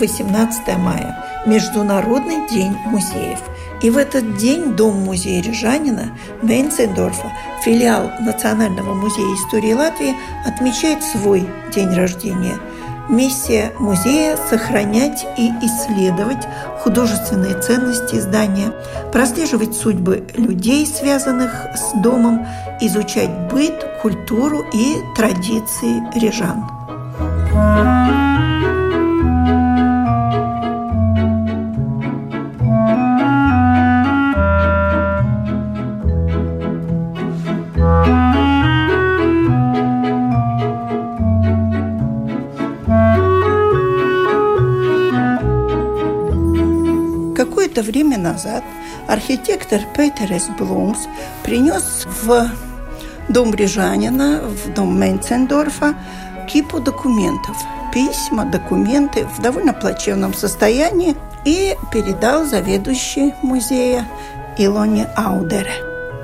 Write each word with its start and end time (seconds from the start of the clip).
18 0.00 0.78
мая, 0.78 1.16
Международный 1.46 2.48
день 2.48 2.74
музеев. 2.86 3.38
И 3.82 3.90
в 3.90 3.96
этот 3.96 4.36
день 4.36 4.74
Дом-музей 4.74 5.40
Рижанина 5.40 6.16
Мейнцендорфа, 6.42 7.30
филиал 7.64 8.10
Национального 8.20 8.94
музея 8.94 9.34
истории 9.34 9.72
Латвии, 9.72 10.16
отмечает 10.46 11.02
свой 11.02 11.46
день 11.74 11.94
рождения. 11.94 12.58
Миссия 13.08 13.72
музея– 13.78 14.36
сохранять 14.50 15.26
и 15.36 15.50
исследовать 15.62 16.46
художественные 16.78 17.60
ценности 17.60 18.16
здания, 18.20 18.72
прослеживать 19.12 19.74
судьбы 19.74 20.24
людей, 20.36 20.86
связанных 20.86 21.50
с 21.74 21.92
домом, 22.00 22.46
изучать 22.80 23.30
быт, 23.50 23.74
культуру 24.00 24.64
и 24.72 24.96
традиции 25.16 26.02
рижан. 26.14 26.70
Какое-то 47.70 47.92
время 47.92 48.18
назад 48.18 48.64
архитектор 49.06 49.80
Петерес 49.96 50.48
Блумс 50.58 51.06
принес 51.44 52.04
в 52.24 52.50
дом 53.28 53.54
Рижанина, 53.54 54.40
в 54.40 54.74
дом 54.74 54.98
Мейнцендорфа, 54.98 55.94
кипу 56.52 56.80
документов, 56.80 57.56
письма, 57.94 58.44
документы 58.44 59.24
в 59.24 59.40
довольно 59.40 59.72
плачевном 59.72 60.34
состоянии 60.34 61.14
и 61.44 61.76
передал 61.92 62.44
заведующей 62.44 63.34
музея 63.40 64.04
Илоне 64.58 65.08
Аудере. 65.14 65.74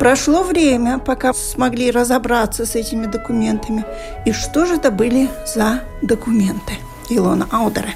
Прошло 0.00 0.42
время, 0.42 0.98
пока 0.98 1.32
смогли 1.32 1.92
разобраться 1.92 2.66
с 2.66 2.74
этими 2.74 3.06
документами. 3.06 3.84
И 4.24 4.32
что 4.32 4.66
же 4.66 4.74
это 4.74 4.90
были 4.90 5.30
за 5.54 5.82
документы 6.02 6.72
Илона 7.08 7.46
Аудере? 7.52 7.94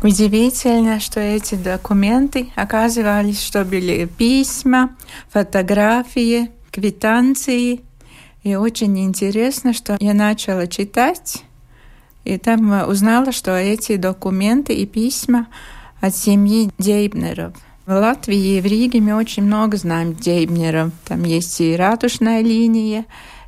Удивительно, 0.00 1.00
что 1.00 1.18
эти 1.18 1.56
документы 1.56 2.50
оказывались, 2.54 3.42
что 3.42 3.64
были 3.64 4.06
письма, 4.06 4.90
фотографии, 5.28 6.50
квитанции. 6.70 7.80
И 8.44 8.54
очень 8.54 8.96
интересно, 9.00 9.72
что 9.72 9.96
я 9.98 10.14
начала 10.14 10.68
читать, 10.68 11.42
и 12.24 12.38
там 12.38 12.88
узнала, 12.88 13.32
что 13.32 13.56
эти 13.56 13.96
документы 13.96 14.72
и 14.72 14.86
письма 14.86 15.48
от 16.00 16.14
семьи 16.14 16.70
Дейбнеров. 16.78 17.54
В 17.84 17.90
Латвии 17.90 18.58
и 18.58 18.60
в 18.60 18.66
Риге 18.66 19.00
мы 19.00 19.16
очень 19.16 19.42
много 19.42 19.76
знаем 19.76 20.14
Дейбнеров. 20.14 20.92
Там 21.06 21.24
есть 21.24 21.60
и 21.60 21.74
ратушная 21.74 22.40
линия, 22.40 23.04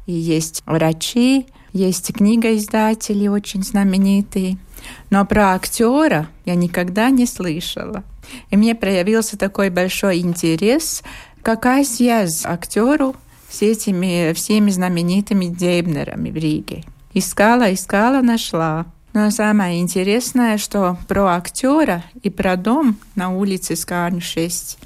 и 0.06 0.12
есть 0.12 0.62
врачи, 0.66 1.47
есть 1.72 2.12
книгоиздатели 2.12 3.28
очень 3.28 3.62
знаменитые. 3.62 4.59
Но 5.11 5.25
про 5.25 5.55
актера 5.55 6.29
я 6.45 6.55
никогда 6.55 7.11
не 7.11 7.27
слышала. 7.27 8.05
И 8.51 8.57
мне 8.57 8.75
проявился 8.75 9.37
такой 9.37 9.71
большой 9.71 10.19
интерес, 10.19 11.03
какая 11.43 11.85
связь 11.85 12.45
актеру 12.45 13.17
с 13.49 13.63
этими 13.63 14.33
всеми 14.33 14.71
знаменитыми 14.71 15.47
Дейбнерами 15.47 16.31
в 16.31 16.37
Риге. 16.37 16.85
Искала, 17.13 17.73
искала, 17.75 18.21
нашла. 18.21 18.87
Но 19.13 19.31
самое 19.31 19.81
интересное, 19.81 20.57
что 20.57 20.97
про 21.09 21.35
актера 21.35 22.05
и 22.23 22.31
про 22.31 22.57
дом 22.57 22.97
на 23.17 23.31
улице 23.31 23.75
Скарн 23.75 24.21
6 24.21 24.79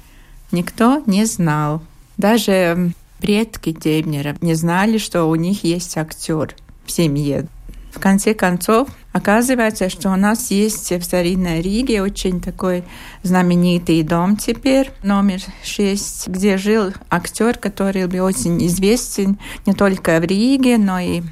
никто 0.51 1.03
не 1.05 1.25
знал. 1.25 1.83
Даже 2.17 2.91
предки 3.19 3.71
Дейбнера 3.71 4.35
не 4.41 4.55
знали, 4.55 4.97
что 4.97 5.25
у 5.25 5.35
них 5.35 5.63
есть 5.63 5.95
актер 5.97 6.55
в 6.85 6.91
семье. 6.91 7.47
В 7.91 7.99
конце 7.99 8.33
концов, 8.33 8.89
оказывается, 9.15 9.87
что 9.87 10.09
у 10.09 10.17
нас 10.17 10.51
есть 10.51 10.91
в 10.91 11.01
старинной 11.01 11.61
Риге 11.61 12.01
очень 12.01 12.41
такой 12.41 12.83
знаменитый 13.23 14.03
дом 14.03 14.35
теперь, 14.35 14.91
номер 15.03 15.39
6, 15.63 16.27
где 16.27 16.57
жил 16.57 16.91
актер, 17.09 17.57
который 17.57 18.07
был 18.07 18.25
очень 18.25 18.65
известен 18.67 19.39
не 19.65 19.73
только 19.73 20.19
в 20.19 20.25
Риге, 20.25 20.77
но 20.77 20.99
и 20.99 21.21
в 21.21 21.25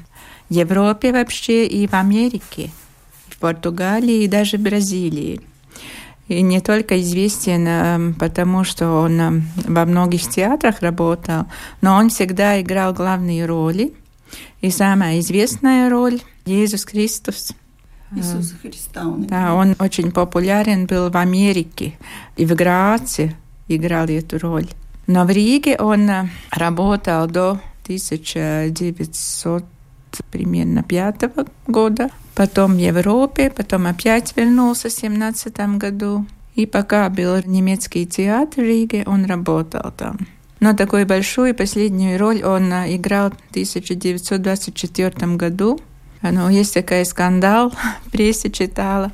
Европе 0.48 1.12
вообще, 1.12 1.66
и 1.66 1.86
в 1.86 1.92
Америке, 1.92 2.70
в 3.28 3.36
Португалии 3.38 4.24
и 4.24 4.28
даже 4.28 4.56
в 4.56 4.62
Бразилии. 4.62 5.42
И 6.28 6.40
не 6.40 6.62
только 6.62 6.98
известен, 7.02 7.66
эм, 7.68 8.14
потому 8.14 8.64
что 8.64 9.02
он 9.02 9.20
эм, 9.20 9.42
во 9.56 9.84
многих 9.84 10.22
театрах 10.30 10.80
работал, 10.80 11.44
но 11.82 11.96
он 11.96 12.08
всегда 12.08 12.62
играл 12.62 12.94
главные 12.94 13.44
роли. 13.44 13.92
И 14.62 14.70
самая 14.70 15.20
известная 15.20 15.90
роль 15.90 16.22
Иисус 16.46 16.86
Христос. 16.86 17.52
Иисус 18.16 18.54
Христа. 18.60 19.06
Он 19.06 19.26
да, 19.26 19.54
он 19.54 19.74
очень 19.78 20.10
популярен 20.10 20.86
был 20.86 21.10
в 21.10 21.16
Америке 21.16 21.94
и 22.36 22.46
в 22.46 22.54
Граце 22.54 23.34
играл 23.68 24.06
эту 24.06 24.38
роль. 24.38 24.68
Но 25.06 25.24
в 25.24 25.30
Риге 25.30 25.76
он 25.78 26.08
э, 26.08 26.28
работал 26.50 27.26
до 27.26 27.60
1900 27.84 29.64
примерно 30.30 30.82
пятого 30.82 31.46
года. 31.66 32.10
Потом 32.34 32.74
в 32.74 32.78
Европе, 32.78 33.50
потом 33.50 33.86
опять 33.86 34.36
вернулся 34.36 34.88
в 34.88 34.92
17 34.92 35.56
году. 35.78 36.26
И 36.54 36.66
пока 36.66 37.08
был 37.10 37.42
немецкий 37.44 38.06
театр 38.06 38.64
в 38.64 38.66
Риге, 38.66 39.04
он 39.06 39.24
работал 39.26 39.92
там. 39.96 40.18
Но 40.60 40.72
такую 40.72 41.06
большую 41.06 41.54
последнюю 41.54 42.18
роль 42.18 42.42
он 42.42 42.72
э, 42.72 42.96
играл 42.96 43.30
в 43.30 43.50
1924 43.50 45.36
году 45.36 45.80
но 46.30 46.50
есть 46.50 46.74
такой 46.74 47.04
скандал, 47.04 47.72
в 48.06 48.10
прессе 48.10 48.50
читала, 48.50 49.12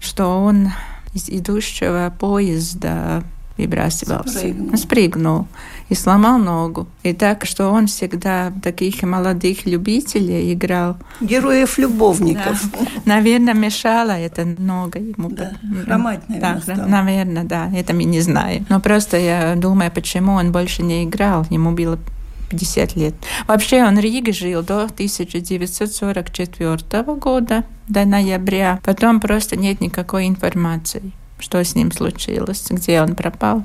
что 0.00 0.42
он 0.42 0.70
из 1.14 1.28
идущего 1.28 2.12
поезда 2.18 3.22
выбрасывался. 3.58 4.38
Спрыгнул. 4.38 4.76
Спрыгнул 4.76 5.46
и 5.88 5.94
сломал 5.94 6.38
ногу. 6.38 6.86
И 7.02 7.12
так, 7.12 7.44
что 7.44 7.70
он 7.70 7.86
всегда 7.86 8.52
таких 8.62 9.02
молодых 9.02 9.66
любителей 9.66 10.52
играл. 10.52 10.96
Героев-любовников. 11.20 12.70
Да. 12.72 12.78
Наверное, 13.04 13.54
мешала 13.54 14.12
эта 14.12 14.44
нога 14.44 14.98
ему. 14.98 15.30
Да, 15.30 15.52
хромать, 15.84 16.28
наверное, 16.28 16.76
да, 16.76 16.86
Наверное, 16.86 17.44
да. 17.44 17.70
Это 17.74 17.94
мы 17.94 18.04
не 18.04 18.20
знаем. 18.20 18.66
Но 18.68 18.80
просто 18.80 19.16
я 19.16 19.54
думаю, 19.56 19.90
почему 19.90 20.34
он 20.34 20.52
больше 20.52 20.82
не 20.82 21.04
играл. 21.04 21.46
Ему 21.50 21.72
было 21.72 21.98
50 22.48 22.96
лет. 22.96 23.14
Вообще 23.46 23.84
он 23.84 23.96
в 23.96 24.00
Риге 24.00 24.32
жил 24.32 24.62
до 24.62 24.84
1944 24.84 27.14
года, 27.14 27.64
до 27.88 28.04
ноября. 28.04 28.80
Потом 28.84 29.20
просто 29.20 29.56
нет 29.56 29.80
никакой 29.80 30.28
информации, 30.28 31.12
что 31.38 31.62
с 31.62 31.74
ним 31.74 31.92
случилось, 31.92 32.66
где 32.70 33.02
он 33.02 33.14
пропал, 33.14 33.64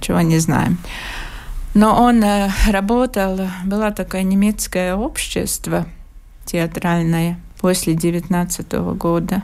чего 0.00 0.20
не 0.20 0.38
знаем. 0.38 0.78
Но 1.74 2.02
он 2.02 2.22
э, 2.22 2.50
работал, 2.68 3.48
было 3.64 3.92
такое 3.92 4.24
немецкое 4.24 4.94
общество 4.94 5.86
театральное 6.44 7.38
после 7.60 7.94
19 7.94 8.72
года, 8.96 9.42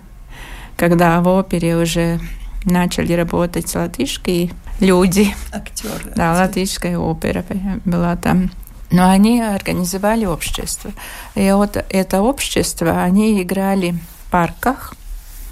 когда 0.76 1.22
в 1.22 1.28
опере 1.28 1.76
уже 1.76 2.20
начали 2.64 3.14
работать 3.14 3.74
латышские 3.74 4.50
люди. 4.80 5.34
Актеры. 5.52 6.12
Да, 6.14 6.34
латышская 6.34 6.98
опера 6.98 7.44
была 7.84 8.16
там. 8.16 8.50
Но 8.90 9.10
они 9.10 9.40
организовали 9.40 10.24
общество. 10.24 10.92
И 11.34 11.50
вот 11.52 11.76
это 11.76 12.22
общество, 12.22 13.02
они 13.02 13.42
играли 13.42 13.92
в 13.92 14.30
парках, 14.30 14.94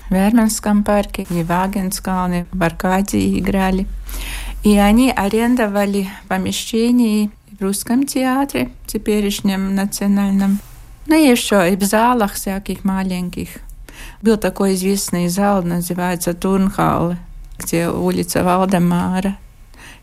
в 0.08 0.14
Верманском 0.14 0.84
парке, 0.84 1.26
и 1.28 1.42
в 1.42 1.50
Агенскалне, 1.50 2.46
в 2.52 2.62
Аркадии 2.62 3.38
играли. 3.38 3.86
И 4.64 4.76
они 4.78 5.10
арендовали 5.10 6.08
помещение 6.28 7.30
в 7.58 7.62
русском 7.62 8.06
театре, 8.06 8.70
теперешнем 8.86 9.74
национальном, 9.74 10.58
ну 11.06 11.14
и 11.14 11.28
еще 11.28 11.72
и 11.72 11.76
в 11.76 11.84
залах 11.84 12.34
всяких 12.34 12.84
маленьких. 12.84 13.48
Был 14.22 14.36
такой 14.36 14.74
известный 14.74 15.28
зал, 15.28 15.62
называется 15.62 16.34
Турнхалл, 16.34 17.14
где 17.58 17.88
улица 17.88 18.42
Валдемара 18.42 19.36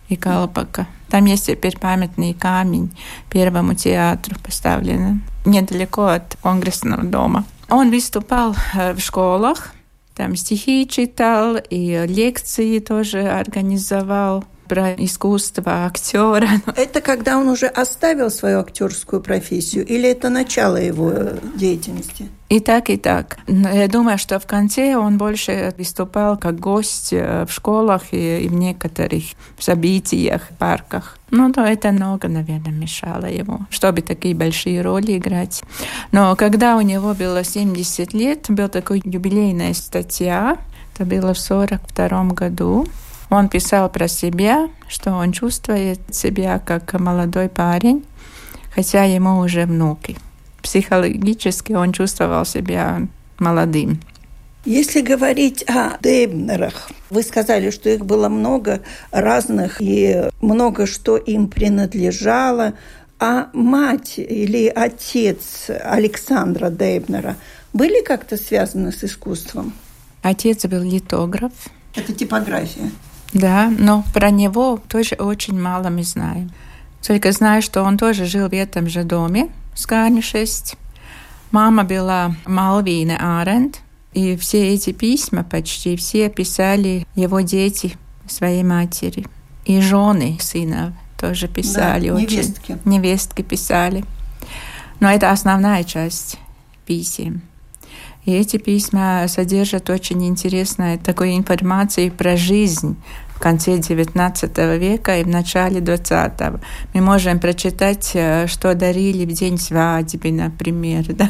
и 0.10 0.16
Калпака. 0.16 0.88
Там 1.10 1.26
есть 1.26 1.46
теперь 1.48 1.78
памятный 1.78 2.34
камень 2.34 2.92
первому 3.30 3.76
театру 3.76 4.36
поставлен 4.44 5.22
недалеко 5.46 6.06
от 6.06 6.38
конгрессного 6.42 7.04
дома. 7.04 7.46
Он 7.70 7.90
выступал 7.92 8.56
э, 8.74 8.94
в 8.94 9.00
школах, 9.00 9.74
там 10.16 10.36
стихи 10.36 10.88
читал 10.88 11.58
и 11.70 12.06
лекции 12.08 12.80
тоже 12.80 13.22
организовал 13.22 14.44
про 14.68 14.94
искусство 14.94 15.86
актера. 15.86 16.50
Это 16.75 17.01
когда 17.01 17.38
он 17.38 17.48
уже 17.48 17.68
оставил 17.68 18.30
свою 18.30 18.60
актерскую 18.60 19.21
профессию 19.21 19.86
или 19.86 20.10
это 20.10 20.30
начало 20.30 20.77
его 20.77 21.12
э, 21.12 21.38
деятельности? 21.56 22.30
И 22.50 22.60
так, 22.60 22.89
и 22.92 22.98
так. 22.98 23.38
Я 23.48 23.88
думаю, 23.88 24.19
что 24.19 24.39
в 24.39 24.45
конце 24.45 24.95
он 24.95 25.18
больше 25.18 25.74
выступал 25.77 26.38
как 26.38 26.60
гость 26.60 27.12
э, 27.12 27.45
в 27.48 27.51
школах 27.51 28.04
и, 28.12 28.48
в 28.48 28.54
некоторых 28.54 29.24
событиях, 29.57 30.50
парках. 30.60 31.18
Ну, 31.31 31.51
то 31.51 31.62
это 31.62 31.92
много, 31.92 32.27
наверное, 32.27 32.71
мешало 32.71 33.25
ему, 33.25 33.62
чтобы 33.71 34.01
такие 34.01 34.36
большие 34.36 34.81
роли 34.81 35.18
играть. 35.18 35.63
Но 36.12 36.36
когда 36.36 36.77
у 36.77 36.81
него 36.81 37.16
было 37.16 37.44
70 37.44 38.13
лет, 38.13 38.45
была 38.50 38.68
такая 38.68 39.01
юбилейная 39.04 39.74
статья, 39.74 40.57
это 40.94 41.06
было 41.06 41.33
в 41.33 41.39
42 41.39 42.24
году, 42.25 42.86
он 43.30 43.50
писал 43.50 43.90
про 43.90 44.08
себя, 44.08 44.70
что 44.88 45.12
он 45.12 45.31
чувствует 45.31 46.00
себя 46.12 46.60
как 46.60 46.94
молодой 46.94 47.50
парень, 47.50 48.06
хотя 48.74 49.04
ему 49.04 49.40
уже 49.40 49.66
внуки. 49.66 50.18
Психологически 50.62 51.74
он 51.74 51.92
чувствовал 51.92 52.46
себя 52.46 53.08
молодым. 53.40 54.00
Если 54.66 55.02
говорить 55.02 55.64
о 55.68 55.98
Дейбнерах, 56.00 56.90
вы 57.10 57.22
сказали, 57.24 57.70
что 57.70 57.90
их 57.90 58.06
было 58.06 58.30
много 58.30 58.81
разных 59.12 59.81
и 59.81 60.30
много 60.40 60.86
что 60.86 61.18
им 61.18 61.48
принадлежало. 61.50 62.74
А 63.19 63.50
мать 63.54 64.14
или 64.18 64.68
отец 64.68 65.69
Александра 65.69 66.69
Дейбнера 66.69 67.36
были 67.74 68.04
как-то 68.04 68.38
связаны 68.38 68.94
с 68.94 69.04
искусством? 69.04 69.74
Отец 70.22 70.66
был 70.66 70.81
литограф. 70.81 71.52
Это 71.96 72.14
типография. 72.14 72.90
Да, 73.33 73.71
но 73.77 74.03
про 74.13 74.30
него 74.30 74.80
тоже 74.88 75.15
очень 75.15 75.59
мало 75.59 75.89
мы 75.89 76.03
знаем. 76.03 76.51
Только 77.06 77.31
знаю, 77.31 77.62
что 77.62 77.83
он 77.83 77.97
тоже 77.97 78.25
жил 78.25 78.47
в 78.47 78.53
этом 78.53 78.88
же 78.88 79.03
доме, 79.03 79.50
Скарни 79.75 80.21
6. 80.21 80.77
Мама 81.51 81.83
была 81.83 82.35
Малвина 82.45 83.41
Аренд, 83.41 83.81
и 84.13 84.38
все 84.38 84.74
эти 84.74 84.91
письма 84.91 85.44
почти 85.44 85.95
все 85.95 86.30
писали 86.30 87.06
его 87.15 87.41
дети 87.41 87.97
своей 88.27 88.63
матери. 88.63 89.25
И 89.65 89.81
жены 89.81 90.38
сына 90.39 90.94
тоже 91.19 91.47
писали 91.47 92.09
да, 92.09 92.15
очень. 92.15 92.38
Невестки. 92.38 92.77
Невестки 92.85 93.41
писали. 93.41 94.06
Но 95.00 95.12
это 95.12 95.31
основная 95.31 95.83
часть 95.83 96.38
писем. 96.85 97.41
И 98.25 98.31
эти 98.31 98.57
письма 98.57 99.25
содержат 99.27 99.89
очень 99.89 100.25
интересную 100.25 100.97
такую 100.97 101.35
информацию 101.35 102.12
про 102.12 102.38
жизнь 102.38 102.95
в 103.35 103.39
конце 103.39 103.77
XIX 103.77 104.77
века 104.77 105.18
и 105.18 105.24
в 105.24 105.27
начале 105.27 105.80
XX. 105.80 106.59
Мы 106.94 107.01
можем 107.01 107.39
прочитать, 107.39 108.12
э, 108.13 108.47
что 108.47 108.74
дарили 108.75 109.25
в 109.25 109.33
день 109.33 109.57
свадьбы, 109.57 110.31
например. 110.31 111.03
Да? 111.13 111.30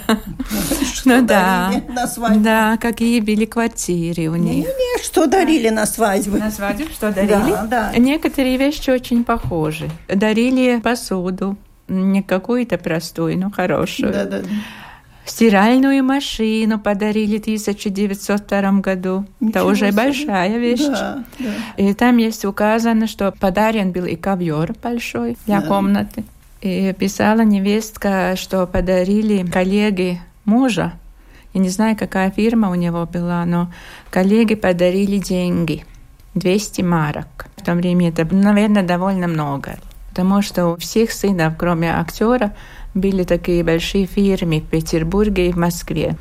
Что 0.94 1.10
ну, 1.10 1.26
да. 1.26 1.72
на 1.90 2.08
свадьбу? 2.08 2.40
Да, 2.40 2.78
какие 2.78 3.20
были 3.20 3.46
квартиры 3.46 4.30
у 4.30 4.36
них. 4.36 4.66
Не, 4.66 4.72
не, 4.72 5.04
что 5.04 5.28
дарили 5.28 5.70
на 5.70 5.86
свадьбу? 5.86 6.38
На 6.38 6.52
свадьбу 6.52 6.86
что 6.92 7.12
дарили? 7.12 7.30
Да, 7.30 7.66
да. 7.66 7.94
Некоторые 7.98 8.58
вещи 8.58 8.90
очень 8.90 9.24
похожи. 9.24 9.90
Дарили 10.08 10.80
посуду, 10.80 11.58
не 11.88 12.24
какую-то 12.24 12.78
простую, 12.78 13.38
но 13.38 13.52
хорошую. 13.52 14.14
Да, 14.14 14.26
да, 14.26 14.40
да. 14.40 14.48
Стиральную 15.26 16.04
машину 16.04 16.80
подарили 16.80 17.38
в 17.38 17.42
1902 17.42 18.72
году. 18.82 19.26
Ничего 19.40 19.60
Это 19.60 19.66
уже 19.66 19.88
себе. 19.88 19.98
большая 19.98 20.58
вещь. 20.58 20.86
Да, 20.86 21.24
да. 21.40 21.54
И 21.78 21.94
там 21.94 22.18
есть 22.18 22.44
указано, 22.44 23.08
что 23.08 23.32
подарен 23.32 23.92
был 23.92 24.06
и 24.06 24.16
ковер 24.16 24.74
большой 24.84 25.38
для 25.46 25.62
да. 25.62 25.68
комнаты. 25.68 26.26
И 26.62 26.94
писала 26.98 27.42
невестка, 27.42 28.36
что 28.36 28.68
подарили 28.68 29.46
коллеги 29.46 30.22
мужа. 30.46 30.94
Я 31.54 31.62
не 31.62 31.70
знаю, 31.70 31.96
какая 31.98 32.32
фирма 32.32 32.70
у 32.70 32.76
него 32.76 33.06
была, 33.06 33.46
но 33.46 33.72
коллеги 34.10 34.56
подарили 34.56 35.18
деньги. 35.18 35.86
200 36.36 36.82
марок. 36.82 37.48
В 37.56 37.64
то 37.64 37.76
время 37.76 38.10
это, 38.10 38.26
наверное, 38.26 38.84
довольно 38.84 39.28
много. 39.28 39.78
Потому 40.10 40.42
что 40.42 40.68
у 40.68 40.78
всех 40.78 41.12
сынов, 41.12 41.54
кроме 41.58 41.94
актера, 41.94 42.56
были 42.94 43.24
такие 43.24 43.64
большие 43.64 44.06
фирмы 44.06 44.60
в 44.60 44.66
Петербурге 44.66 45.50
и 45.50 45.52
в 45.52 45.58
Москве. 45.58 46.18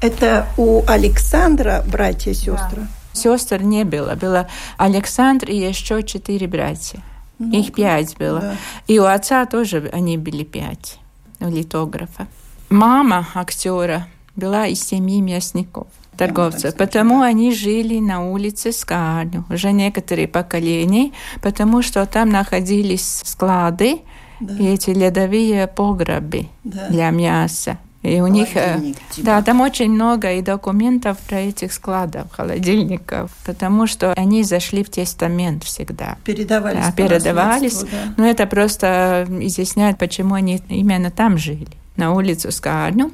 Это 0.00 0.46
у 0.56 0.82
Александра 0.86 1.84
братья 1.90 2.32
и 2.32 2.34
сестры? 2.34 2.82
Да. 2.82 2.88
Сестр 3.12 3.62
не 3.62 3.84
было. 3.84 4.16
Было 4.16 4.48
Александр 4.76 5.48
и 5.48 5.56
еще 5.56 6.02
четыре 6.02 6.46
братья. 6.46 7.00
Ну, 7.38 7.52
Их 7.52 7.72
пять 7.72 8.16
было. 8.16 8.40
Да. 8.40 8.56
И 8.86 8.98
у 8.98 9.04
отца 9.04 9.44
тоже 9.46 9.88
они 9.92 10.18
были 10.18 10.44
пять, 10.44 10.98
у 11.40 11.48
литографа. 11.48 12.26
Мама 12.70 13.26
актера 13.34 14.06
была 14.36 14.66
из 14.66 14.82
семьи 14.82 15.20
мясников 15.20 15.86
торговцев, 16.16 16.76
потому 16.76 17.22
они 17.22 17.52
жили 17.52 17.98
на 17.98 18.24
улице 18.24 18.72
Скарню, 18.72 19.44
уже 19.50 19.72
некоторые 19.72 20.28
поколения, 20.28 21.12
потому 21.42 21.82
что 21.82 22.06
там 22.06 22.30
находились 22.30 23.22
склады, 23.24 24.00
да. 24.40 24.54
и 24.54 24.66
эти 24.66 24.90
ледовые 24.90 25.66
погребы 25.66 26.48
да. 26.64 26.88
для 26.88 27.10
мяса. 27.10 27.78
И 28.04 28.20
у 28.20 28.26
них, 28.26 28.48
э, 28.54 28.92
типа. 29.10 29.26
да, 29.26 29.42
там 29.42 29.62
очень 29.62 29.90
много 29.90 30.32
и 30.32 30.42
документов 30.42 31.16
про 31.26 31.38
этих 31.38 31.72
складов, 31.72 32.30
холодильников, 32.30 33.30
потому 33.46 33.86
что 33.86 34.12
они 34.12 34.42
зашли 34.42 34.84
в 34.84 34.90
тестамент 34.90 35.64
всегда. 35.64 36.18
Передавались. 36.22 36.84
Да, 36.84 36.92
передавались. 36.92 37.78
Да. 37.80 38.14
Но 38.18 38.26
это 38.26 38.46
просто 38.46 39.26
изъясняет, 39.40 39.96
почему 39.96 40.34
они 40.34 40.60
именно 40.68 41.10
там 41.10 41.38
жили, 41.38 41.68
на 41.96 42.12
улицу 42.12 42.52
Скарню. 42.52 43.10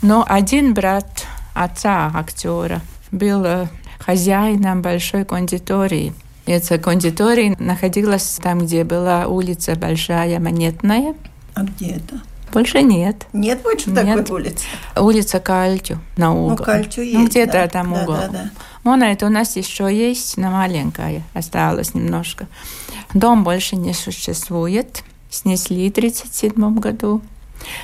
Но 0.00 0.24
один 0.26 0.72
брат 0.72 1.26
отца 1.52 2.10
актера 2.14 2.80
был 3.12 3.44
э, 3.44 3.66
хозяином 3.98 4.80
большой 4.80 5.26
кондитории 5.26 6.14
эта 6.46 6.78
кондитория 6.78 7.56
находилась 7.58 8.38
там, 8.42 8.60
где 8.60 8.84
была 8.84 9.26
улица 9.26 9.76
Большая 9.76 10.38
Монетная. 10.38 11.14
А 11.54 11.62
где 11.62 11.92
это? 11.92 12.20
Больше 12.52 12.82
нет. 12.82 13.26
Нет 13.32 13.62
больше 13.62 13.90
нет. 13.90 14.06
такой 14.06 14.40
улицы? 14.42 14.64
Улица 14.96 15.40
Кальтю 15.40 15.98
на 16.16 16.28
ну, 16.28 16.44
угол. 16.46 16.56
Ну, 16.58 16.64
Кальтю 16.64 17.02
есть, 17.02 17.18
Ну, 17.18 17.26
где-то 17.26 17.52
да. 17.52 17.68
там 17.68 17.92
да, 17.92 18.02
угол. 18.02 18.14
Да, 18.14 18.28
да. 18.28 18.50
Мона 18.84 19.04
это 19.04 19.26
у 19.26 19.28
нас 19.28 19.56
еще 19.56 19.92
есть, 19.92 20.36
но 20.36 20.50
маленькая, 20.50 21.22
осталось 21.32 21.94
немножко. 21.94 22.46
Дом 23.12 23.42
больше 23.42 23.76
не 23.76 23.92
существует. 23.92 25.02
Снесли 25.30 25.88
в 25.88 25.92
1937 25.92 26.78
году. 26.78 27.22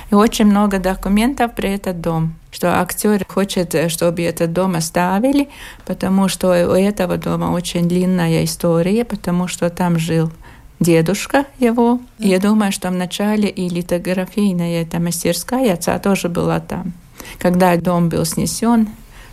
И 0.09 0.15
очень 0.15 0.45
много 0.45 0.79
документов 0.79 1.53
про 1.55 1.67
этот 1.67 2.01
дом, 2.01 2.35
что 2.51 2.79
актер 2.79 3.25
хочет, 3.27 3.75
чтобы 3.91 4.23
этот 4.23 4.53
дом 4.53 4.75
оставили, 4.75 5.49
потому 5.85 6.27
что 6.27 6.49
у 6.49 6.73
этого 6.73 7.17
дома 7.17 7.51
очень 7.51 7.87
длинная 7.87 8.43
история, 8.43 9.05
потому 9.05 9.47
что 9.47 9.69
там 9.69 9.97
жил 9.99 10.31
дедушка 10.79 11.45
его. 11.59 11.99
И 12.19 12.27
я 12.27 12.39
думаю, 12.39 12.71
что 12.71 12.89
в 12.89 12.93
начале 12.93 13.47
и 13.49 13.69
литографийная 13.69 14.81
эта 14.81 14.99
мастерская 14.99 15.73
отца 15.73 15.97
тоже 15.99 16.27
была 16.27 16.59
там. 16.59 16.93
Когда 17.37 17.77
дом 17.77 18.09
был 18.09 18.25
снесен, 18.25 18.89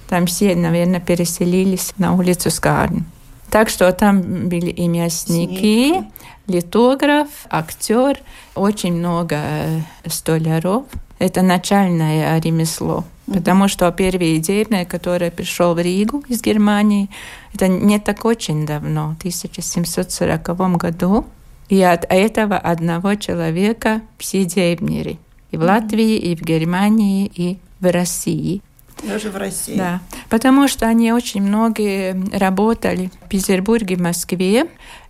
там 0.09 0.27
все, 0.27 0.55
наверное, 0.55 1.01
переселились 1.01 1.93
на 1.99 2.15
улицу 2.15 2.51
Скарн. 2.51 3.05
Так 3.51 3.69
что 3.69 3.91
там 3.93 4.49
были 4.49 4.71
и 4.71 4.89
мясники, 4.89 5.91
Снег 5.91 6.05
литограф, 6.49 7.29
актер, 7.51 8.19
очень 8.55 8.95
много 8.95 9.37
э, 9.37 9.81
столяров. 10.07 10.87
Это 11.19 11.43
начальное 11.43 12.41
ремесло. 12.41 13.05
Потому 13.27 13.69
что 13.69 13.91
первый 13.93 14.39
деревня, 14.39 14.87
который 14.87 15.31
пришел 15.31 15.75
в 15.75 15.79
Ригу 15.79 16.25
из 16.29 16.41
Германии, 16.41 17.11
это 17.53 17.69
не 17.69 17.99
так 17.99 18.25
очень 18.25 18.65
давно, 18.65 19.15
в 19.15 19.19
1740 19.19 20.77
году. 20.79 21.27
И 21.69 21.83
от 21.83 22.07
этого 22.09 22.57
одного 22.57 23.15
человека 23.17 24.01
все 24.17 24.45
Дейбнеры. 24.45 25.19
И 25.51 25.57
в 25.59 25.63
Латвии, 25.63 26.17
и 26.17 26.35
в 26.35 26.41
Германии, 26.41 27.31
и 27.35 27.59
в 27.81 27.93
России. 27.93 28.63
Даже 29.03 29.31
в 29.31 29.37
России. 29.37 29.77
Да, 29.77 30.01
потому 30.29 30.69
что 30.69 30.87
они 30.87 31.13
очень 31.13 31.43
многие 31.43 32.17
работали 32.37 33.11
в 33.25 33.29
Петербурге, 33.29 33.97
в 33.97 34.01
Москве, 34.01 34.67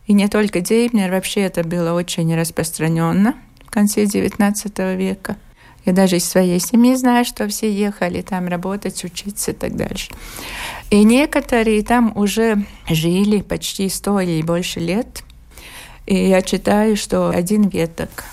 и 0.06 0.12
не 0.12 0.28
только 0.28 0.60
Дейбнер, 0.60 1.10
вообще 1.10 1.42
это 1.42 1.64
было 1.64 1.92
очень 1.92 2.34
распространенно 2.34 3.34
в 3.66 3.70
конце 3.70 4.04
XIX 4.04 4.96
века. 4.96 5.36
Я 5.84 5.92
даже 5.92 6.16
из 6.16 6.28
своей 6.28 6.60
семьи 6.60 6.94
знаю, 6.96 7.24
что 7.24 7.48
все 7.48 7.72
ехали 7.72 8.20
там 8.20 8.48
работать, 8.48 9.02
учиться 9.04 9.52
и 9.52 9.54
так 9.54 9.74
дальше. 9.74 10.10
И 10.90 11.02
некоторые 11.02 11.82
там 11.82 12.12
уже 12.14 12.64
жили 12.88 13.40
почти 13.40 13.88
сто 13.88 14.20
или 14.20 14.42
больше 14.42 14.80
лет. 14.80 15.22
И 16.04 16.28
я 16.28 16.42
читаю, 16.42 16.96
что 16.96 17.30
один 17.30 17.68
веток, 17.68 18.24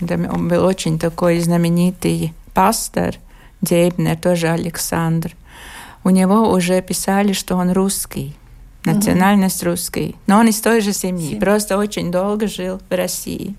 он 0.00 0.48
был 0.48 0.64
очень 0.64 0.98
такой 0.98 1.38
знаменитый 1.40 2.32
пастор, 2.54 3.16
Дейбнер, 3.62 4.16
тоже 4.16 4.48
Александр. 4.48 5.34
У 6.04 6.10
него 6.10 6.50
уже 6.50 6.82
писали, 6.82 7.32
что 7.32 7.56
он 7.56 7.70
русский, 7.70 8.34
национальность 8.84 9.62
угу. 9.62 9.70
русский. 9.70 10.16
Но 10.26 10.38
он 10.38 10.48
из 10.48 10.60
той 10.60 10.80
же 10.80 10.92
семьи, 10.92 11.30
Семь. 11.30 11.40
просто 11.40 11.78
очень 11.78 12.10
долго 12.10 12.48
жил 12.48 12.80
в 12.90 12.94
России. 12.94 13.54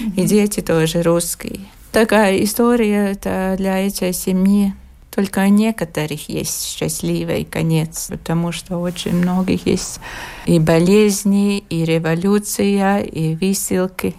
Угу. 0.00 0.20
И 0.20 0.24
дети 0.24 0.60
тоже 0.60 1.02
русские. 1.02 1.60
Такая 1.92 2.42
история 2.42 3.12
это 3.12 3.54
для 3.56 3.78
этой 3.86 4.12
семьи. 4.12 4.74
Только 5.14 5.40
у 5.40 5.48
некоторых 5.48 6.28
есть 6.28 6.64
счастливый 6.64 7.44
конец, 7.44 8.08
потому 8.08 8.52
что 8.52 8.78
очень 8.78 9.16
многих 9.16 9.66
есть 9.66 9.98
и 10.46 10.60
болезни, 10.60 11.58
и 11.58 11.84
революция, 11.84 13.00
и 13.00 13.34
виселки, 13.34 14.14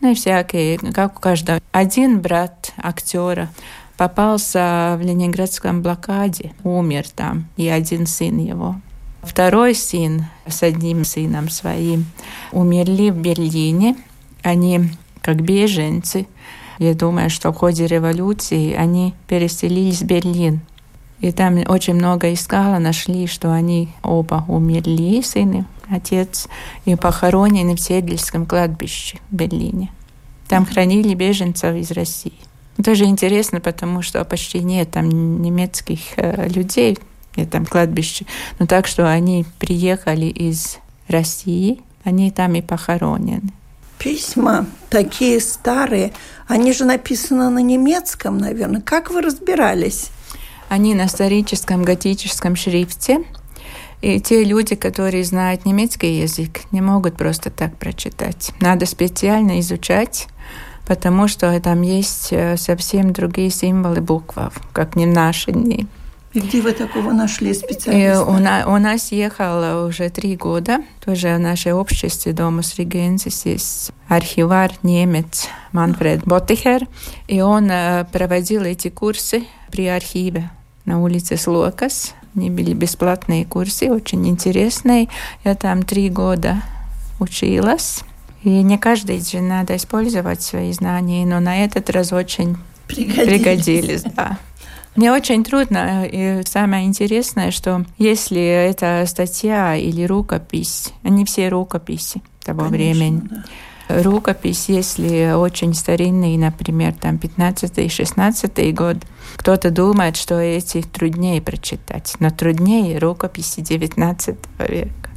ну 0.00 0.12
и 0.12 0.14
всякие, 0.14 0.76
как 0.76 1.16
у 1.16 1.20
каждого. 1.20 1.60
Один 1.72 2.20
брат 2.20 2.74
актера 2.76 3.48
попался 3.96 4.96
в 4.98 5.02
Ленинградском 5.02 5.82
блокаде, 5.82 6.52
умер 6.62 7.04
там, 7.14 7.48
и 7.56 7.68
один 7.68 8.06
сын 8.06 8.38
его. 8.38 8.76
Второй 9.22 9.74
сын 9.74 10.26
с 10.46 10.62
одним 10.62 11.04
сыном 11.04 11.48
своим 11.48 12.06
умерли 12.52 13.10
в 13.10 13.16
Берлине. 13.16 13.96
Они 14.42 14.90
как 15.22 15.40
беженцы. 15.40 16.26
Я 16.78 16.94
думаю, 16.94 17.30
что 17.30 17.50
в 17.50 17.56
ходе 17.56 17.86
революции 17.86 18.74
они 18.74 19.14
переселились 19.26 20.02
в 20.02 20.06
Берлин. 20.06 20.60
И 21.20 21.32
там 21.32 21.58
очень 21.68 21.94
много 21.94 22.34
искало, 22.34 22.78
нашли, 22.78 23.26
что 23.26 23.50
они 23.50 23.88
оба 24.02 24.44
умерли, 24.46 25.22
сын 25.22 25.52
и 25.52 25.64
отец, 25.88 26.48
и 26.84 26.96
похоронены 26.96 27.76
в 27.76 27.80
Седельском 27.80 28.44
кладбище 28.44 29.18
в 29.30 29.34
Берлине. 29.34 29.90
Там 30.48 30.66
хранили 30.66 31.14
беженцев 31.14 31.74
из 31.76 31.90
России. 31.92 32.34
Тоже 32.82 33.04
интересно, 33.04 33.60
потому 33.60 34.02
что 34.02 34.24
почти 34.24 34.60
нет 34.60 34.90
там 34.90 35.40
немецких 35.40 36.00
э, 36.16 36.48
людей, 36.48 36.98
нет 37.36 37.50
там 37.50 37.66
кладбище. 37.66 38.26
Но 38.58 38.66
так 38.66 38.86
что 38.86 39.10
они 39.10 39.46
приехали 39.58 40.26
из 40.26 40.78
России, 41.08 41.80
они 42.02 42.30
там 42.30 42.54
и 42.54 42.62
похоронены. 42.62 43.50
Письма 43.98 44.66
такие 44.90 45.40
старые, 45.40 46.12
они 46.48 46.72
же 46.72 46.84
написаны 46.84 47.48
на 47.48 47.60
немецком, 47.60 48.38
наверное. 48.38 48.80
Как 48.80 49.10
вы 49.10 49.22
разбирались? 49.22 50.10
Они 50.68 50.94
на 50.94 51.06
историческом 51.06 51.84
готическом 51.84 52.56
шрифте. 52.56 53.24
И 54.02 54.20
те 54.20 54.44
люди, 54.44 54.74
которые 54.74 55.24
знают 55.24 55.64
немецкий 55.64 56.20
язык, 56.20 56.62
не 56.72 56.82
могут 56.82 57.16
просто 57.16 57.50
так 57.50 57.78
прочитать. 57.78 58.50
Надо 58.60 58.84
специально 58.84 59.60
изучать 59.60 60.26
потому 60.86 61.28
что 61.28 61.58
там 61.60 61.82
есть 61.82 62.28
э, 62.32 62.56
совсем 62.56 63.12
другие 63.12 63.50
символы 63.50 64.00
букв, 64.00 64.36
как 64.72 64.96
не 64.96 65.06
в 65.06 65.10
наши 65.10 65.52
дни. 65.52 65.86
И 66.34 66.40
где 66.40 66.60
вы 66.60 66.72
такого 66.72 67.12
нашли 67.12 67.54
специалиста? 67.54 67.92
И 67.92 68.16
у, 68.16 68.32
на, 68.40 68.66
у 68.66 68.76
нас 68.78 69.12
ехало 69.12 69.86
уже 69.86 70.10
три 70.10 70.36
года. 70.36 70.78
Тоже 71.04 71.36
в 71.36 71.38
нашей 71.38 71.72
обществе 71.72 72.32
Домус 72.32 72.74
Регенсис 72.76 73.46
есть 73.46 73.92
архивар 74.08 74.72
немец 74.82 75.46
Манфред 75.70 76.24
Боттихер. 76.24 76.88
И 77.28 77.40
он 77.40 77.70
э, 77.70 78.04
проводил 78.10 78.62
эти 78.62 78.88
курсы 78.88 79.44
при 79.70 79.86
архиве 79.86 80.50
на 80.84 81.00
улице 81.00 81.36
Слокас. 81.36 82.14
Они 82.34 82.50
были 82.50 82.74
бесплатные 82.74 83.44
курсы, 83.44 83.88
очень 83.88 84.26
интересные. 84.26 85.08
Я 85.44 85.54
там 85.54 85.84
три 85.84 86.10
года 86.10 86.62
училась. 87.20 88.02
И 88.44 88.62
не 88.62 88.78
каждый 88.78 89.18
день 89.18 89.44
надо 89.44 89.76
использовать 89.76 90.42
свои 90.42 90.72
знания, 90.72 91.24
но 91.26 91.40
на 91.40 91.64
этот 91.64 91.88
раз 91.90 92.12
очень 92.12 92.56
пригодились. 92.86 93.26
пригодились 93.26 94.02
да. 94.02 94.38
Мне 94.96 95.10
очень 95.12 95.42
трудно, 95.42 96.06
и 96.06 96.42
самое 96.46 96.86
интересное, 96.86 97.50
что 97.50 97.84
если 97.98 98.40
это 98.40 99.04
статья 99.08 99.74
или 99.74 100.04
рукопись, 100.04 100.92
они 101.02 101.24
все 101.24 101.48
рукописи 101.48 102.22
того 102.44 102.66
Конечно, 102.68 102.76
времени. 102.76 103.22
Да. 103.28 104.02
Рукопись, 104.02 104.68
если 104.68 105.32
очень 105.34 105.74
старинный, 105.74 106.36
например, 106.36 106.94
там 106.94 107.16
15-16 107.16 108.72
год, 108.72 108.98
кто-то 109.36 109.70
думает, 109.70 110.16
что 110.16 110.38
эти 110.38 110.82
труднее 110.82 111.42
прочитать, 111.42 112.14
но 112.20 112.30
труднее 112.30 112.98
рукописи 112.98 113.60
19 113.60 114.36
века. 114.68 115.10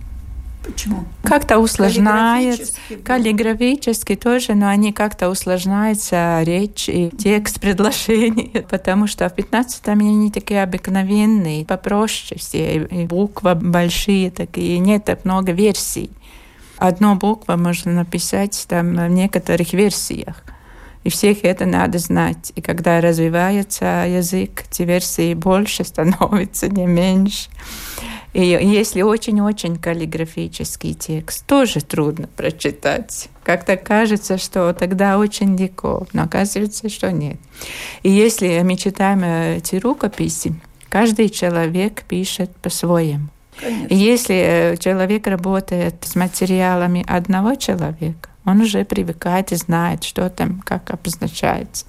Почему? 0.68 1.06
Как-то 1.24 1.60
усложняется. 1.60 2.74
Каллиграфически, 3.04 3.04
каллиграфически 3.04 4.16
тоже, 4.16 4.54
но 4.54 4.68
они 4.68 4.92
как-то 4.92 5.30
усложняются 5.30 6.42
речь 6.44 6.90
и 6.90 7.10
текст 7.10 7.60
предложений, 7.60 8.66
потому 8.70 9.08
что 9.08 9.30
в 9.30 9.34
15 9.34 9.88
они 9.88 10.32
такие 10.32 10.64
обыкновенные, 10.64 11.66
попроще 11.66 12.40
все, 12.40 12.86
и 12.86 13.06
буквы 13.06 13.56
большие 13.56 14.30
такие, 14.30 14.80
нет 14.80 15.06
так 15.06 15.24
много 15.26 15.54
версий. 15.54 16.12
Одну 16.78 17.16
букву 17.16 17.58
можно 17.58 17.92
написать 17.94 18.66
там 18.68 18.94
в 18.94 19.08
некоторых 19.08 19.74
версиях. 19.74 20.44
И 21.04 21.10
всех 21.10 21.46
это 21.46 21.66
надо 21.66 22.00
знать. 22.00 22.52
И 22.56 22.62
когда 22.62 23.00
развивается 23.00 24.06
язык, 24.08 24.66
эти 24.70 24.84
версии 24.84 25.34
больше 25.34 25.84
становятся, 25.86 26.68
не 26.68 26.86
меньше. 26.86 27.50
И 28.34 28.42
если 28.46 29.02
очень-очень 29.02 29.78
каллиграфический 29.78 30.94
текст, 30.94 31.46
тоже 31.46 31.82
трудно 31.82 32.28
прочитать. 32.28 33.30
Как-то 33.44 33.78
кажется, 33.78 34.38
что 34.38 34.74
тогда 34.74 35.18
очень 35.18 35.56
легко, 35.56 36.06
но 36.14 36.24
оказывается, 36.24 36.90
что 36.90 37.12
нет. 37.12 37.38
И 38.04 38.12
если 38.12 38.62
мы 38.64 38.76
читаем 38.76 39.24
эти 39.24 39.78
рукописи, 39.78 40.54
каждый 40.90 41.30
человек 41.30 42.04
пишет 42.04 42.56
по-своему. 42.58 43.30
И 43.90 43.96
если 43.96 44.78
человек 44.80 45.26
работает 45.26 45.96
с 46.06 46.16
материалами 46.16 47.04
одного 47.08 47.56
человека, 47.56 48.30
он 48.46 48.62
уже 48.62 48.86
привыкает 48.86 49.52
и 49.52 49.56
знает, 49.56 50.04
что 50.04 50.30
там, 50.30 50.62
как 50.64 50.92
обозначается. 50.92 51.86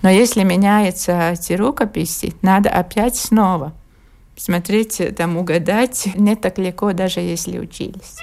Но 0.00 0.08
если 0.10 0.42
меняются 0.42 1.32
эти 1.32 1.52
рукописи, 1.52 2.34
надо 2.42 2.70
опять 2.70 3.16
снова 3.16 3.72
смотреть, 4.42 5.00
там 5.16 5.36
угадать 5.36 6.08
не 6.16 6.34
так 6.36 6.58
легко, 6.58 6.92
даже 6.92 7.20
если 7.20 7.58
учились. 7.58 8.18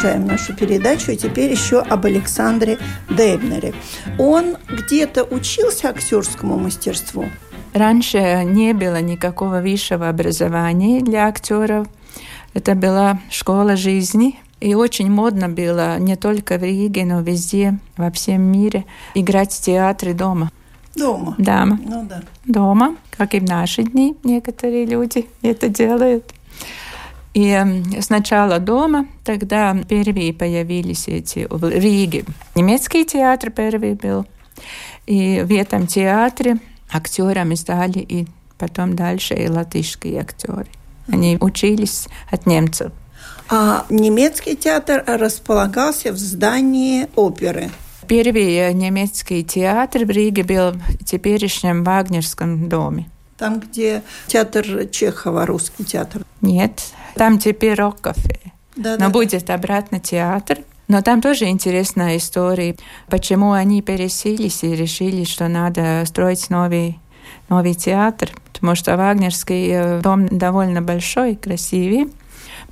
Продолжаем 0.00 0.28
нашу 0.28 0.54
передачу, 0.56 1.12
и 1.12 1.16
теперь 1.16 1.50
еще 1.50 1.80
об 1.80 2.06
Александре 2.06 2.78
Дейбнере. 3.10 3.74
Он 4.18 4.56
где-то 4.66 5.24
учился 5.24 5.90
актерскому 5.90 6.56
мастерству? 6.58 7.26
Раньше 7.74 8.42
не 8.44 8.72
было 8.72 9.02
никакого 9.02 9.60
высшего 9.60 10.08
образования 10.08 11.02
для 11.02 11.26
актеров. 11.26 11.86
Это 12.54 12.74
была 12.74 13.20
школа 13.30 13.76
жизни. 13.76 14.38
И 14.60 14.74
очень 14.74 15.10
модно 15.10 15.50
было 15.50 15.98
не 15.98 16.16
только 16.16 16.56
в 16.56 16.62
Риге, 16.62 17.04
но 17.04 17.20
везде, 17.20 17.78
во 17.98 18.10
всем 18.10 18.40
мире, 18.40 18.86
играть 19.14 19.52
в 19.52 19.60
театре 19.60 20.14
дома. 20.14 20.50
Дома. 20.96 21.34
Дома. 21.36 21.78
Ну 21.84 22.06
да. 22.08 22.22
Дома, 22.46 22.96
как 23.18 23.34
и 23.34 23.40
в 23.40 23.44
наши 23.44 23.82
дни 23.82 24.16
некоторые 24.24 24.86
люди 24.86 25.26
это 25.42 25.68
делают. 25.68 26.32
И 27.34 27.56
сначала 28.00 28.58
дома, 28.58 29.06
тогда 29.24 29.76
первые 29.88 30.32
появились 30.32 31.06
эти 31.06 31.46
в 31.48 31.68
Риге. 31.68 32.24
Немецкий 32.54 33.04
театр 33.04 33.50
первый 33.50 33.94
был. 33.94 34.26
И 35.06 35.42
в 35.42 35.52
этом 35.52 35.86
театре 35.86 36.58
актерами 36.92 37.54
стали 37.54 37.98
и 37.98 38.26
потом 38.58 38.96
дальше 38.96 39.34
и 39.34 39.48
латышские 39.48 40.20
актеры. 40.20 40.66
Они 41.08 41.36
учились 41.40 42.08
от 42.30 42.46
немцев. 42.46 42.92
А 43.48 43.84
немецкий 43.90 44.56
театр 44.56 45.02
располагался 45.06 46.12
в 46.12 46.18
здании 46.18 47.08
оперы. 47.16 47.70
Первый 48.06 48.72
немецкий 48.74 49.44
театр 49.44 50.04
в 50.04 50.10
Риге 50.10 50.44
был 50.44 50.72
в 50.72 51.04
теперешнем 51.04 51.82
Вагнерском 51.82 52.68
доме. 52.68 53.09
Там, 53.40 53.58
где 53.58 54.02
театр 54.26 54.86
Чехова, 54.92 55.46
русский 55.46 55.82
театр. 55.82 56.26
Нет, 56.42 56.82
там 57.14 57.38
теперь 57.38 57.72
рок-кафе. 57.72 58.38
Да, 58.76 58.92
Но 58.92 59.06
да, 59.06 59.08
будет 59.08 59.48
обратно 59.48 59.98
театр. 59.98 60.58
Но 60.88 61.00
там 61.00 61.22
тоже 61.22 61.46
интересная 61.46 62.18
история, 62.18 62.76
почему 63.08 63.52
они 63.52 63.80
переселились 63.80 64.62
и 64.62 64.76
решили, 64.76 65.24
что 65.24 65.48
надо 65.48 66.02
строить 66.04 66.50
новый, 66.50 66.98
новый 67.48 67.72
театр. 67.72 68.30
Потому 68.52 68.74
что 68.74 68.98
Вагнерский 68.98 69.70
э, 69.70 70.00
дом 70.02 70.26
довольно 70.26 70.82
большой, 70.82 71.34
красивый, 71.34 72.12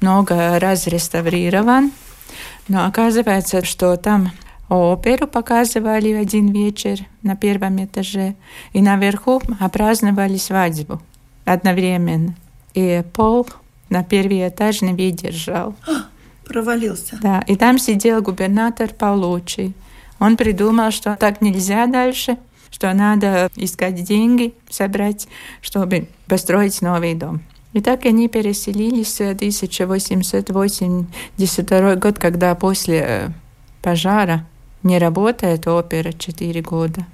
много 0.02 0.58
раз 0.58 0.87
реставрирован. 0.87 1.92
Но 2.68 2.84
оказывается, 2.84 3.64
что 3.64 3.96
там 3.96 4.32
оперу 4.76 5.26
показывали 5.26 6.12
один 6.12 6.52
вечер 6.52 6.98
на 7.22 7.37
первом 7.37 7.84
этаже, 7.84 8.34
и 8.72 8.82
наверху 8.82 9.40
опраздновали 9.60 10.37
свадьбу 10.37 11.00
одновременно. 11.44 12.34
И 12.75 13.02
пол 13.14 13.46
на 13.88 14.04
первый 14.04 14.46
этаж 14.48 14.82
не 14.82 14.92
выдержал. 14.92 15.75
Провалился. 16.44 17.18
Да, 17.22 17.42
и 17.46 17.56
там 17.56 17.78
сидел 17.78 18.20
губернатор 18.22 18.92
Паулучи. 18.92 19.72
Он 20.18 20.37
придумал, 20.37 20.90
что 20.90 21.16
так 21.16 21.40
нельзя 21.40 21.87
дальше, 21.87 22.37
что 22.70 22.92
надо 22.92 23.50
искать 23.56 24.02
деньги, 24.02 24.52
собрать, 24.68 25.28
чтобы 25.60 26.08
построить 26.26 26.82
новый 26.82 27.14
дом. 27.14 27.40
И 27.72 27.80
так 27.80 28.04
они 28.06 28.28
переселились 28.28 29.18
в 29.18 29.30
1882 29.30 31.96
год, 31.96 32.18
когда 32.18 32.54
после 32.54 33.04
э, 33.06 33.28
пожара 33.82 34.46
не 34.82 34.99
работает 34.99 35.66
опера 35.66 36.12
4 36.12 36.61
года. 36.62 37.06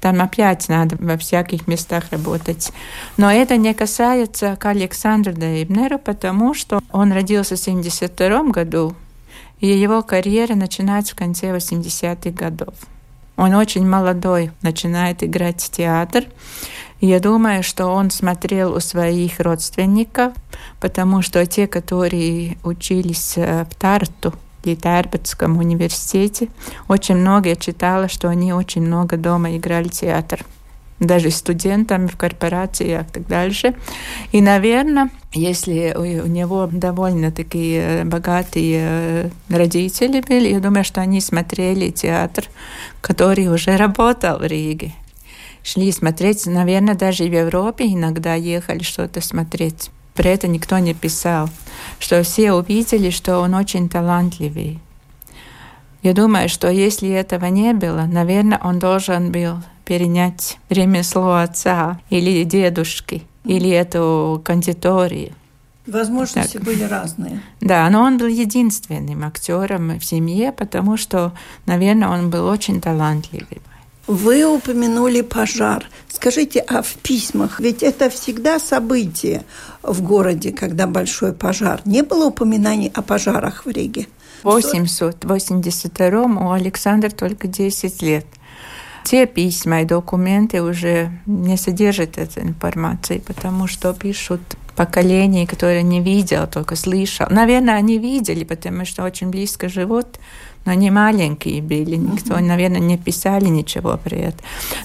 Там 0.00 0.20
опять 0.20 0.68
надо 0.68 0.96
во 1.00 1.16
всяких 1.16 1.66
местах 1.66 2.04
работать. 2.10 2.72
Но 3.16 3.30
это 3.30 3.56
не 3.56 3.74
касается 3.74 4.56
к 4.56 4.66
Александру 4.66 5.32
Дейбнеру, 5.32 5.98
потому 5.98 6.54
что 6.54 6.80
он 6.92 7.12
родился 7.12 7.56
в 7.56 7.60
1972 7.60 8.50
году, 8.50 8.94
и 9.60 9.66
его 9.66 10.02
карьера 10.02 10.54
начинается 10.54 11.14
в 11.14 11.18
конце 11.18 11.48
80-х 11.48 12.30
годов. 12.30 12.74
Он 13.36 13.54
очень 13.54 13.86
молодой, 13.86 14.50
начинает 14.62 15.22
играть 15.22 15.62
в 15.62 15.70
театр. 15.70 16.24
Я 17.00 17.20
думаю, 17.20 17.62
что 17.62 17.86
он 17.86 18.10
смотрел 18.10 18.74
у 18.74 18.80
своих 18.80 19.40
родственников, 19.40 20.32
потому 20.80 21.20
что 21.20 21.44
те, 21.44 21.66
которые 21.66 22.56
учились 22.64 23.34
э, 23.36 23.66
в 23.70 23.74
Тарту, 23.74 24.32
и 24.72 24.76
университете, 25.58 26.48
очень 26.88 27.16
много 27.16 27.50
я 27.50 27.56
читала, 27.56 28.08
что 28.08 28.28
они 28.28 28.52
очень 28.52 28.82
много 28.82 29.16
дома 29.16 29.56
играли 29.56 29.88
театр 29.88 30.44
даже 31.00 31.30
студентами 31.30 32.06
в 32.06 32.16
корпорациях 32.16 33.06
и 33.06 33.12
так 33.12 33.26
дальше. 33.26 33.74
И, 34.32 34.40
наверное, 34.40 35.10
если 35.32 35.94
у 35.96 36.26
него 36.26 36.68
довольно 36.72 37.30
такие 37.30 38.04
богатые 38.04 39.30
родители 39.48 40.20
были, 40.20 40.48
я 40.48 40.60
думаю, 40.60 40.84
что 40.84 41.00
они 41.00 41.20
смотрели 41.20 41.90
театр, 41.90 42.44
который 43.00 43.48
уже 43.48 43.76
работал 43.76 44.38
в 44.38 44.44
Риге. 44.44 44.92
Шли 45.62 45.90
смотреть, 45.90 46.46
наверное, 46.46 46.94
даже 46.94 47.24
в 47.24 47.32
Европе 47.32 47.86
иногда 47.86 48.34
ехали 48.34 48.82
что-то 48.82 49.20
смотреть. 49.20 49.90
Про 50.16 50.30
это 50.30 50.48
никто 50.48 50.78
не 50.78 50.94
писал, 50.94 51.50
что 51.98 52.22
все 52.22 52.52
увидели, 52.52 53.10
что 53.10 53.40
он 53.40 53.54
очень 53.54 53.88
талантливый. 53.88 54.80
Я 56.02 56.14
думаю, 56.14 56.48
что 56.48 56.70
если 56.70 57.10
этого 57.10 57.46
не 57.46 57.74
было, 57.74 58.06
наверное, 58.10 58.60
он 58.62 58.78
должен 58.78 59.30
был 59.30 59.56
перенять 59.84 60.58
ремесло 60.70 61.34
отца 61.34 62.00
или 62.10 62.44
дедушки, 62.44 63.22
или 63.44 63.70
эту 63.70 64.40
кондиторию. 64.44 65.32
Возможности 65.86 66.54
так. 66.54 66.64
были 66.64 66.82
разные. 66.82 67.40
Да, 67.60 67.88
но 67.90 68.02
он 68.02 68.18
был 68.18 68.26
единственным 68.26 69.24
актером 69.24 69.98
в 69.98 70.04
семье, 70.04 70.50
потому 70.50 70.96
что, 70.96 71.32
наверное, 71.66 72.08
он 72.08 72.30
был 72.30 72.46
очень 72.46 72.80
талантливый. 72.80 73.60
Вы 74.06 74.44
упомянули 74.44 75.20
пожар. 75.20 75.86
Скажите, 76.08 76.60
а 76.60 76.82
в 76.82 76.94
письмах, 76.94 77.60
ведь 77.60 77.82
это 77.82 78.08
всегда 78.08 78.58
событие 78.58 79.44
в 79.82 80.00
городе, 80.02 80.52
когда 80.52 80.86
большой 80.86 81.32
пожар. 81.32 81.80
Не 81.84 82.02
было 82.02 82.26
упоминаний 82.26 82.90
о 82.94 83.02
пожарах 83.02 83.66
в 83.66 83.70
Риге? 83.70 84.06
В 84.42 84.46
882 84.46 86.22
у 86.22 86.50
Александра 86.52 87.10
только 87.10 87.48
10 87.48 88.02
лет. 88.02 88.26
Те 89.04 89.26
письма 89.26 89.82
и 89.82 89.84
документы 89.84 90.62
уже 90.62 91.10
не 91.26 91.56
содержат 91.56 92.18
этой 92.18 92.42
информации, 92.44 93.18
потому 93.18 93.66
что 93.66 93.92
пишут 93.92 94.40
поколение, 94.76 95.46
которое 95.46 95.82
не 95.82 96.00
видел, 96.00 96.46
только 96.46 96.76
слышал. 96.76 97.26
Наверное, 97.30 97.74
они 97.74 97.98
видели, 97.98 98.44
потому 98.44 98.84
что 98.84 99.04
очень 99.04 99.30
близко 99.30 99.68
живут, 99.68 100.18
но 100.66 100.72
они 100.72 100.90
маленькие 100.90 101.62
были, 101.62 101.96
никто, 101.96 102.38
наверное, 102.38 102.80
не 102.80 102.98
писали 102.98 103.46
ничего 103.46 103.96
про 103.96 104.16
это. 104.16 104.38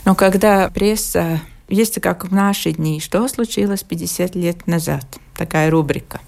Но 0.06 0.16
когда 0.16 0.70
пресса, 0.70 1.42
есть 1.68 2.00
как 2.00 2.26
в 2.26 2.34
наши 2.34 2.72
дни, 2.72 3.00
что 3.00 3.28
случилось 3.28 3.84
50 3.84 4.36
лет 4.36 4.68
назад, 4.68 5.06
такая 5.36 5.70
рубрика. 5.72 6.22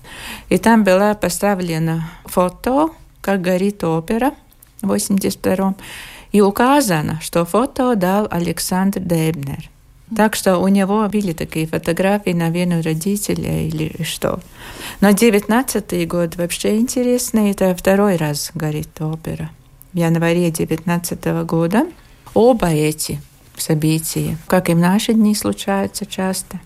И 0.49 0.57
там 0.57 0.83
была 0.83 1.13
поставлена 1.13 2.09
фото, 2.25 2.89
как 3.21 3.41
горит 3.41 3.83
опера 3.83 4.33
в 4.81 4.91
82-м, 4.91 5.75
и 6.31 6.41
указано, 6.41 7.19
что 7.21 7.45
фото 7.45 7.95
дал 7.95 8.27
Александр 8.31 8.99
Дебнер. 8.99 9.69
Так 10.15 10.35
что 10.35 10.57
у 10.57 10.67
него 10.67 11.07
были 11.09 11.33
такие 11.33 11.67
фотографии, 11.67 12.31
наверное, 12.31 12.83
родителей 12.83 13.67
или 13.67 14.03
что. 14.03 14.39
Но 15.01 15.11
19 15.11 16.07
год 16.07 16.35
вообще 16.35 16.77
интересный. 16.77 17.51
Это 17.51 17.75
второй 17.75 18.15
раз 18.17 18.51
горит 18.53 19.01
опера. 19.01 19.49
В 19.93 19.97
январе 19.97 20.51
19 20.51 21.25
года. 21.45 21.85
Оба 22.33 22.67
эти 22.67 23.21
события, 23.57 24.37
как 24.47 24.69
и 24.69 24.73
в 24.73 24.79
наши 24.79 25.13
дни 25.13 25.35
случаются 25.35 26.05
часто, 26.05 26.59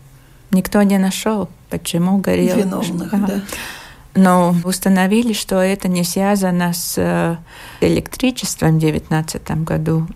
никто 0.51 0.81
не 0.83 0.97
нашел, 0.97 1.49
почему 1.69 2.17
горел. 2.19 2.57
Виновных, 2.57 3.11
да. 3.11 3.17
да. 3.17 3.41
Но 4.15 4.55
установили, 4.63 5.33
что 5.33 5.61
это 5.61 5.87
не 5.87 6.03
связано 6.03 6.73
с 6.73 6.95
э, 6.97 7.37
электричеством 7.81 8.77
в 8.77 8.79
19 8.79 9.63
году 9.63 10.07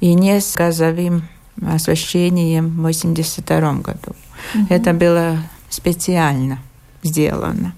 и 0.00 0.14
не 0.14 0.40
с 0.40 0.54
газовым 0.54 1.24
освещением 1.66 2.68
в 2.68 2.80
1982 2.80 3.72
году. 3.74 4.16
Угу. 4.54 4.66
Это 4.68 4.92
было 4.92 5.38
специально 5.68 6.58
сделано. 7.02 7.74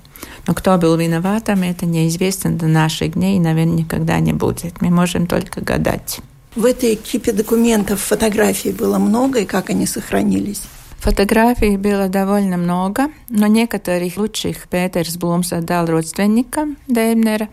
Но 0.46 0.54
кто 0.54 0.76
был 0.78 0.96
виноватым, 0.96 1.62
это 1.62 1.86
неизвестно 1.86 2.50
до 2.50 2.66
наших 2.66 3.12
дней 3.14 3.36
и, 3.36 3.40
наверное, 3.40 3.78
никогда 3.78 4.18
не 4.18 4.32
будет. 4.32 4.80
Мы 4.80 4.90
можем 4.90 5.26
только 5.26 5.60
гадать. 5.60 6.20
В 6.54 6.64
этой 6.64 6.96
кипе 6.96 7.32
документов 7.32 8.00
фотографий 8.00 8.72
было 8.72 8.98
много, 8.98 9.40
и 9.40 9.46
как 9.46 9.70
они 9.70 9.86
сохранились? 9.86 10.62
Фотографий 10.98 11.76
было 11.76 12.08
довольно 12.08 12.56
много, 12.56 13.08
но 13.28 13.46
некоторых 13.46 14.16
лучших 14.16 14.68
Петерс 14.68 15.16
Блумс 15.16 15.52
отдал 15.52 15.86
родственникам 15.86 16.76
Деймнера. 16.86 17.48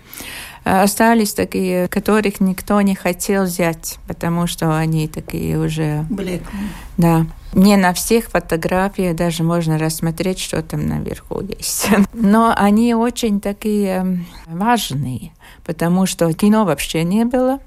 А 0.64 0.84
остались 0.84 1.34
такие, 1.34 1.88
которых 1.88 2.40
никто 2.40 2.82
не 2.82 2.96
хотел 2.96 3.46
взять, 3.46 3.98
потому 4.08 4.48
что 4.48 4.78
они 4.78 5.08
такие 5.08 5.58
уже... 5.60 6.06
Блеклые. 6.10 6.70
Да. 6.98 7.26
Не 7.54 7.78
на 7.78 7.94
всех 7.94 8.26
фотографиях 8.26 9.16
даже 9.16 9.44
можно 9.44 9.80
рассмотреть, 9.80 10.40
что 10.40 10.62
там 10.62 10.88
наверху 10.88 11.42
есть. 11.42 11.88
Но 12.14 12.54
они 12.56 12.94
очень 12.94 13.42
такие 13.42 14.26
важные, 14.46 15.32
потому 15.66 16.06
что 16.06 16.32
кино 16.34 16.66
вообще 16.66 17.04
не 17.04 17.26
было, 17.26 17.60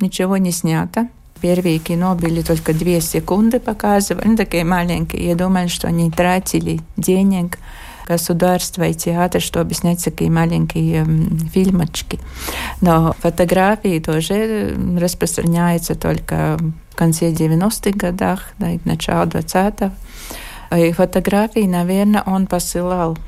ничего 0.00 0.38
не 0.38 0.50
снято. 0.50 1.08
Первые 1.40 1.78
кино 1.78 2.14
были 2.14 2.40
только 2.40 2.72
две 2.72 3.00
секунды 3.00 3.58
показывали, 3.58 4.28
ну, 4.28 4.36
такие 4.36 4.64
маленькие. 4.64 5.26
Я 5.26 5.34
думаю, 5.34 5.68
что 5.68 5.88
они 5.88 6.10
тратили 6.10 6.80
денег 6.96 7.58
государства 8.06 8.84
и 8.84 8.94
театр, 8.94 9.40
чтобы 9.40 9.74
снять 9.74 10.04
такие 10.04 10.30
маленькие 10.30 11.04
фильмочки. 11.52 12.18
Но 12.80 13.14
фотографии 13.20 13.98
тоже 13.98 14.76
распространяются 14.98 15.94
только 15.94 16.58
в 16.90 16.96
конце 16.96 17.30
90-х 17.32 17.98
годах, 17.98 18.50
да, 18.58 18.70
и 18.70 18.80
начало 18.84 19.24
20-го. 19.26 19.92
И 20.76 20.92
фотографии, 20.92 21.66
наверное, 21.66 22.22
он 22.24 22.46
посылал 22.46 23.18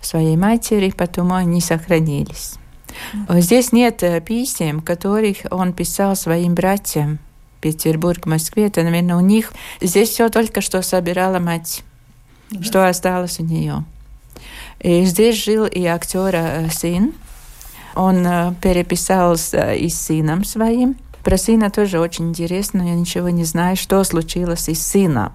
своей 0.00 0.36
матери, 0.36 0.90
потом 0.90 1.32
они 1.32 1.60
сохранились. 1.60 2.54
Здесь 3.28 3.72
нет 3.72 4.02
э, 4.02 4.20
писем, 4.20 4.80
которых 4.80 5.38
он 5.50 5.72
писал 5.72 6.14
своим 6.16 6.54
братьям 6.54 7.18
Петербург, 7.60 8.26
Москве. 8.26 8.66
Это, 8.66 8.82
наверное, 8.82 9.16
у 9.16 9.20
них. 9.20 9.52
Здесь 9.80 10.10
все 10.10 10.28
только 10.28 10.60
что 10.60 10.82
собирала 10.82 11.38
мать, 11.38 11.82
да. 12.50 12.62
что 12.62 12.88
осталось 12.88 13.40
у 13.40 13.42
нее. 13.42 13.84
И 14.84 15.02
здесь 15.06 15.42
жил 15.42 15.64
и 15.64 15.82
актера 15.86 16.36
э, 16.36 16.68
сын. 16.68 17.14
Он 17.94 18.26
э, 18.26 18.54
переписал 18.60 19.32
и 19.32 19.88
с 19.88 19.98
сыном 19.98 20.44
своим. 20.44 20.96
Про 21.24 21.38
сына 21.38 21.70
тоже 21.70 21.98
очень 21.98 22.28
интересно. 22.28 22.82
Я 22.82 22.94
ничего 22.94 23.30
не 23.30 23.44
знаю, 23.44 23.76
что 23.76 24.04
случилось 24.04 24.68
и 24.68 24.74
с 24.74 24.86
сыном. 24.86 25.32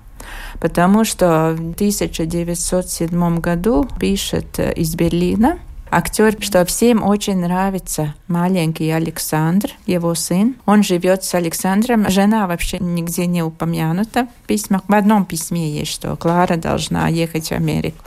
Потому 0.60 1.04
что 1.04 1.56
в 1.58 1.74
1907 1.74 3.40
году 3.40 3.88
пишет 4.00 4.60
из 4.60 4.94
Берлина 4.94 5.58
актер, 5.90 6.36
что 6.42 6.64
всем 6.66 7.04
очень 7.04 7.38
нравится 7.38 8.14
маленький 8.28 8.92
Александр, 8.92 9.72
его 9.88 10.14
сын. 10.14 10.56
Он 10.68 10.84
живет 10.84 11.24
с 11.24 11.34
Александром. 11.34 12.08
Жена 12.08 12.46
вообще 12.46 12.78
нигде 12.78 13.26
не 13.26 13.42
упомянута 13.42 14.28
в 14.44 14.48
письмах. 14.48 14.84
В 14.88 14.94
одном 14.94 15.26
письме 15.26 15.72
есть, 15.72 15.92
что 15.92 16.16
Клара 16.16 16.58
должна 16.58 17.08
ехать 17.08 17.48
в 17.48 17.54
Америку. 17.54 18.04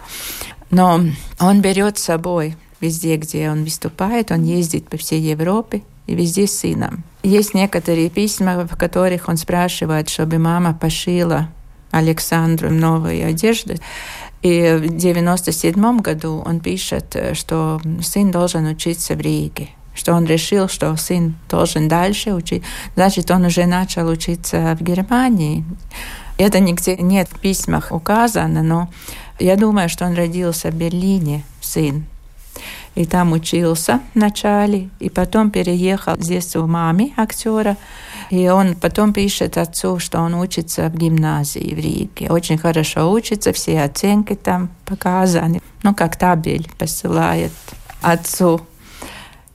Но 0.72 1.00
он 1.38 1.60
берет 1.60 1.98
с 1.98 2.04
собой 2.04 2.56
везде, 2.80 3.16
где 3.16 3.50
он 3.50 3.62
выступает, 3.62 4.32
он 4.32 4.42
ездит 4.42 4.88
по 4.88 4.96
всей 4.96 5.20
Европе 5.20 5.82
и 6.06 6.14
везде 6.14 6.46
с 6.48 6.58
сыном. 6.58 7.04
Есть 7.22 7.54
некоторые 7.54 8.10
письма, 8.10 8.66
в 8.66 8.76
которых 8.76 9.28
он 9.28 9.36
спрашивает, 9.36 10.08
чтобы 10.08 10.38
мама 10.38 10.74
пошила 10.74 11.48
Александру 11.92 12.70
новые 12.70 13.26
одежды. 13.26 13.78
И 14.40 14.76
в 14.80 14.96
97 14.96 16.00
году 16.00 16.42
он 16.44 16.58
пишет, 16.58 17.16
что 17.34 17.80
сын 18.02 18.30
должен 18.32 18.66
учиться 18.66 19.14
в 19.14 19.20
Риге 19.20 19.68
что 19.94 20.14
он 20.14 20.24
решил, 20.24 20.68
что 20.68 20.96
сын 20.96 21.34
должен 21.50 21.86
дальше 21.86 22.32
учить. 22.32 22.62
Значит, 22.94 23.30
он 23.30 23.44
уже 23.44 23.66
начал 23.66 24.08
учиться 24.08 24.74
в 24.78 24.82
Германии. 24.82 25.66
Это 26.38 26.60
нигде 26.60 26.96
нет 26.96 27.28
в 27.30 27.38
письмах 27.38 27.92
указано, 27.92 28.62
но 28.62 28.88
я 29.38 29.56
думаю, 29.56 29.88
что 29.88 30.04
он 30.06 30.14
родился 30.14 30.70
в 30.70 30.74
Берлине, 30.74 31.44
сын. 31.60 32.04
И 32.94 33.06
там 33.06 33.32
учился 33.32 34.00
вначале, 34.14 34.90
и 35.00 35.08
потом 35.08 35.50
переехал 35.50 36.16
здесь 36.18 36.54
у 36.56 36.66
мамы 36.66 37.12
актера. 37.16 37.78
И 38.28 38.48
он 38.48 38.74
потом 38.74 39.14
пишет 39.14 39.56
отцу, 39.56 39.98
что 39.98 40.20
он 40.20 40.34
учится 40.34 40.88
в 40.88 40.96
гимназии 40.96 41.74
в 41.74 41.78
Риге. 41.78 42.28
Очень 42.30 42.58
хорошо 42.58 43.10
учится, 43.10 43.52
все 43.52 43.82
оценки 43.82 44.34
там 44.34 44.68
показаны. 44.84 45.62
Ну, 45.82 45.94
как 45.94 46.16
табель 46.16 46.70
посылает 46.78 47.52
отцу. 48.02 48.60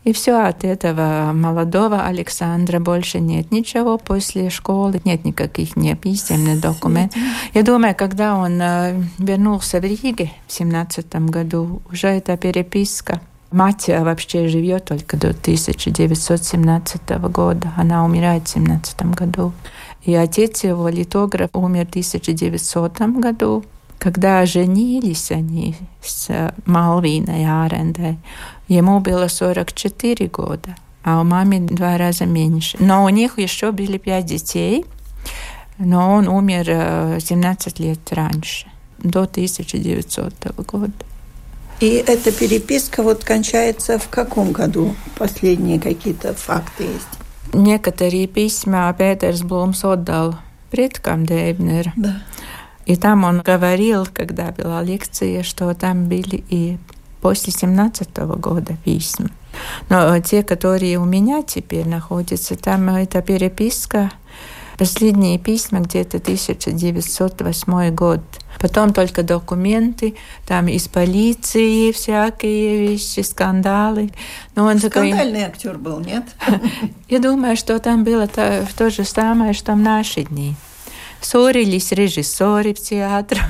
И 0.07 0.13
все 0.13 0.47
от 0.47 0.63
этого 0.63 1.33
молодого 1.33 2.05
Александра 2.05 2.79
больше 2.79 3.19
нет 3.19 3.51
ничего 3.51 3.97
после 3.97 4.49
школы, 4.49 5.01
нет 5.03 5.25
никаких 5.25 5.75
не 5.75 5.95
письменных 5.97 6.61
документов. 6.61 7.19
Я 7.53 7.63
думаю, 7.63 7.93
когда 7.93 8.37
он 8.37 8.57
э, 8.61 9.03
вернулся 9.17 9.81
в 9.81 9.83
Риге 9.83 10.31
в 10.47 10.53
семнадцатом 10.53 11.27
году, 11.27 11.81
уже 11.91 12.07
эта 12.07 12.37
переписка 12.37 13.19
Мать 13.51 13.89
вообще 13.89 14.47
живет 14.47 14.85
только 14.85 15.17
до 15.17 15.31
1917 15.31 17.09
года. 17.29 17.73
Она 17.75 18.05
умирает 18.05 18.47
в 18.47 18.49
17 18.49 19.01
году. 19.13 19.51
И 20.03 20.15
отец 20.15 20.63
его, 20.63 20.87
литограф, 20.87 21.49
умер 21.51 21.85
в 21.85 21.89
1900 21.89 23.01
году. 23.19 23.65
Когда 23.99 24.45
женились 24.45 25.31
они 25.31 25.75
с 26.01 26.29
Малвиной 26.65 27.45
Арендой, 27.45 28.19
ему 28.67 28.99
было 28.99 29.27
44 29.27 30.27
года, 30.27 30.75
а 31.03 31.21
у 31.21 31.23
мамы 31.23 31.59
два 31.59 31.97
раза 31.97 32.25
меньше. 32.25 32.77
Но 32.79 33.03
у 33.03 33.09
них 33.09 33.39
еще 33.39 33.71
были 33.71 33.97
пять 33.97 34.25
детей, 34.25 34.85
но 35.77 36.13
он 36.13 36.27
умер 36.27 37.19
17 37.21 37.79
лет 37.79 37.99
раньше, 38.11 38.67
до 38.99 39.23
1900 39.23 40.55
года. 40.65 40.91
И 41.79 42.03
эта 42.07 42.31
переписка 42.31 43.03
вот 43.03 43.23
кончается 43.23 43.99
в 43.99 44.09
каком 44.09 44.51
году? 44.51 44.95
Последние 45.17 45.79
какие-то 45.79 46.33
факты 46.33 46.83
есть? 46.83 47.53
Некоторые 47.53 48.27
письма 48.27 48.93
Петерс 48.97 49.41
Блумс 49.41 49.85
отдал 49.85 50.35
предкам 50.71 51.25
Дейбнера. 51.25 51.93
Да. 51.95 52.21
И 52.87 52.95
там 52.95 53.25
он 53.25 53.41
говорил, 53.41 54.07
когда 54.11 54.51
была 54.51 54.81
лекция, 54.81 55.43
что 55.43 55.73
там 55.73 56.05
были 56.05 56.43
и 56.49 56.77
после 57.21 57.53
17 57.53 58.09
-го 58.09 58.37
года 58.39 58.75
письма. 58.83 59.29
Но 59.89 60.19
те, 60.19 60.43
которые 60.43 60.97
у 60.99 61.05
меня 61.05 61.41
теперь 61.41 61.87
находятся, 61.87 62.55
там 62.55 62.89
эта 62.89 63.21
переписка 63.21 64.11
Последние 64.77 65.39
письма 65.39 65.79
где-то 65.79 66.17
1908 66.17 67.95
год. 67.95 68.19
Потом 68.59 68.93
только 68.93 69.23
документы, 69.23 70.15
там 70.45 70.67
из 70.67 70.87
полиции 70.87 71.91
всякие 71.91 72.87
вещи, 72.87 73.21
скандалы. 73.21 74.11
Но 74.55 74.65
он 74.65 74.77
Скандальный 74.77 75.41
такой... 75.41 75.43
актер 75.45 75.77
был, 75.79 75.99
нет? 75.99 76.25
Я 77.09 77.17
думаю, 77.19 77.57
что 77.57 77.79
там 77.79 78.03
было 78.03 78.27
то, 78.27 78.67
то 78.77 78.91
же 78.91 79.03
самое, 79.03 79.53
что 79.53 79.73
в 79.73 79.77
наши 79.77 80.23
дни. 80.23 80.55
Ссорились 81.21 81.91
режиссеры 81.91 82.75
в 82.75 82.79
театре. 82.79 83.41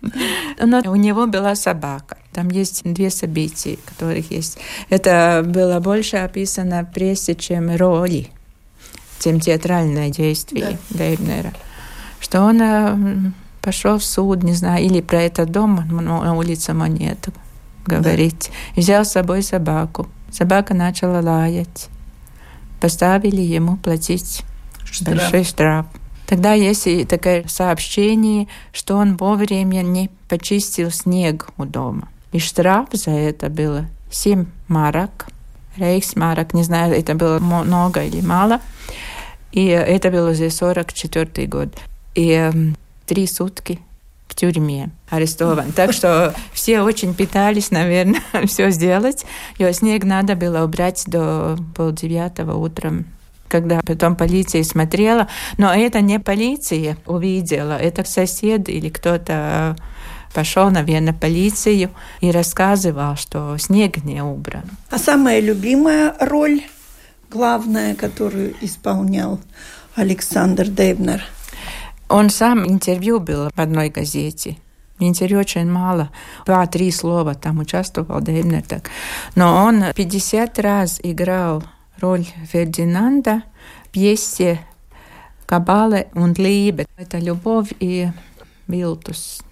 Но 0.58 0.80
у 0.86 0.96
него 0.96 1.26
была 1.26 1.54
собака. 1.56 2.16
Там 2.34 2.48
есть 2.48 2.82
две 2.84 3.10
события, 3.10 3.78
которых 3.84 4.30
есть. 4.32 4.58
Это 4.88 5.42
было 5.46 5.78
больше 5.78 6.16
описано 6.16 6.82
в 6.82 6.92
прессе, 6.92 7.34
чем 7.34 7.74
роли 7.76 8.30
тем 9.20 9.40
театральное 9.40 10.10
действие 10.10 10.78
да. 10.90 10.98
Дейбнера, 10.98 11.52
что 12.20 12.42
он 12.42 12.60
э, 12.60 13.32
пошел 13.62 13.98
в 13.98 14.04
суд, 14.04 14.42
не 14.42 14.52
знаю, 14.52 14.84
или 14.84 15.00
про 15.00 15.22
этот 15.22 15.50
дом 15.50 15.76
на 15.88 16.34
улице 16.34 16.74
Монету 16.74 17.32
говорить. 17.86 18.50
Да. 18.74 18.80
Взял 18.80 19.04
с 19.04 19.12
собой 19.12 19.42
собаку. 19.42 20.08
Собака 20.30 20.74
начала 20.74 21.20
лаять. 21.20 21.88
Поставили 22.80 23.40
ему 23.40 23.76
платить 23.76 24.42
штраф. 24.84 25.16
большой 25.16 25.44
штраф. 25.44 25.86
Тогда 26.26 26.52
есть 26.52 26.86
и 26.86 27.04
такое 27.04 27.44
сообщение, 27.46 28.48
что 28.72 28.96
он 28.96 29.16
вовремя 29.16 29.82
не 29.82 30.10
почистил 30.28 30.90
снег 30.90 31.48
у 31.56 31.64
дома. 31.64 32.08
И 32.34 32.40
штраф 32.40 32.88
за 32.90 33.12
это 33.12 33.48
было 33.48 33.86
7 34.10 34.46
марок. 34.66 35.28
Рейхсмарок, 35.76 36.52
не 36.52 36.64
знаю, 36.64 36.92
это 36.92 37.14
было 37.14 37.38
много 37.38 38.02
или 38.02 38.20
мало. 38.20 38.60
И 39.52 39.66
это 39.66 40.10
был 40.10 40.26
уже 40.28 40.50
44 40.50 41.46
год. 41.46 41.68
И 42.16 42.30
эм, 42.30 42.76
три 43.06 43.28
сутки 43.28 43.78
в 44.26 44.34
тюрьме 44.34 44.90
арестован. 45.10 45.70
Так 45.70 45.92
что 45.92 46.34
все 46.52 46.80
очень 46.80 47.14
пытались, 47.14 47.70
наверное, 47.70 48.20
все 48.46 48.70
сделать. 48.70 49.24
И 49.58 49.72
снег 49.72 50.02
надо 50.02 50.34
было 50.34 50.64
убрать 50.64 51.04
до 51.06 51.56
полдевятого 51.76 52.56
утром 52.56 53.06
когда 53.46 53.80
потом 53.86 54.16
полиция 54.16 54.64
смотрела. 54.64 55.28
Но 55.58 55.72
это 55.72 56.00
не 56.00 56.18
полиция 56.18 56.96
увидела, 57.06 57.74
это 57.78 58.02
сосед 58.02 58.68
или 58.68 58.88
кто-то 58.88 59.76
пошел, 60.34 60.68
в 60.68 61.12
полицию 61.14 61.90
и 62.20 62.30
рассказывал, 62.30 63.16
что 63.16 63.56
снег 63.58 64.04
не 64.04 64.22
убран. 64.22 64.64
А 64.90 64.98
самая 64.98 65.40
любимая 65.40 66.14
роль 66.20 66.62
главная, 67.30 67.94
которую 67.94 68.54
исполнял 68.60 69.40
Александр 69.94 70.68
Дейбнер? 70.68 71.22
Он 72.08 72.30
сам 72.30 72.66
интервью 72.66 73.20
был 73.20 73.50
в 73.54 73.58
одной 73.58 73.88
газете. 73.88 74.56
Интервью 75.00 75.40
очень 75.40 75.70
мало, 75.70 76.10
два-три 76.46 76.90
слова 76.90 77.34
там 77.34 77.58
участвовал 77.58 78.20
Дейбнер. 78.20 78.62
Так. 78.62 78.90
Но 79.34 79.64
он 79.64 79.84
50 79.94 80.58
раз 80.58 81.00
играл 81.02 81.64
роль 82.00 82.26
Фердинанда 82.52 83.42
в 83.84 83.88
пьесе 83.88 84.60
«Кабале 85.46 86.08
und 86.14 86.34
Liebe». 86.34 86.86
Это 86.96 87.18
«Любовь 87.18 87.72
и 87.80 88.08
Вилтус». 88.68 89.42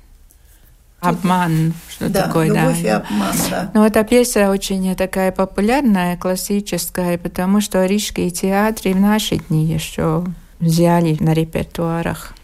Обман, 1.02 1.74
что 1.88 2.08
да, 2.08 2.26
такое, 2.26 2.46
любовь 2.46 2.82
да. 2.82 2.88
и 2.88 2.90
обман, 2.90 3.34
да. 3.50 3.70
Но 3.74 3.86
эта 3.86 4.04
песня 4.04 4.50
очень 4.50 4.94
такая 4.94 5.32
популярная, 5.32 6.16
классическая, 6.16 7.18
потому 7.18 7.60
что 7.60 7.84
рижские 7.84 8.30
театры 8.30 8.92
в 8.94 9.00
наши 9.00 9.36
дни 9.36 9.64
еще 9.64 10.24
взяли 10.60 11.16
на 11.18 11.34
репертуарах. 11.34 12.34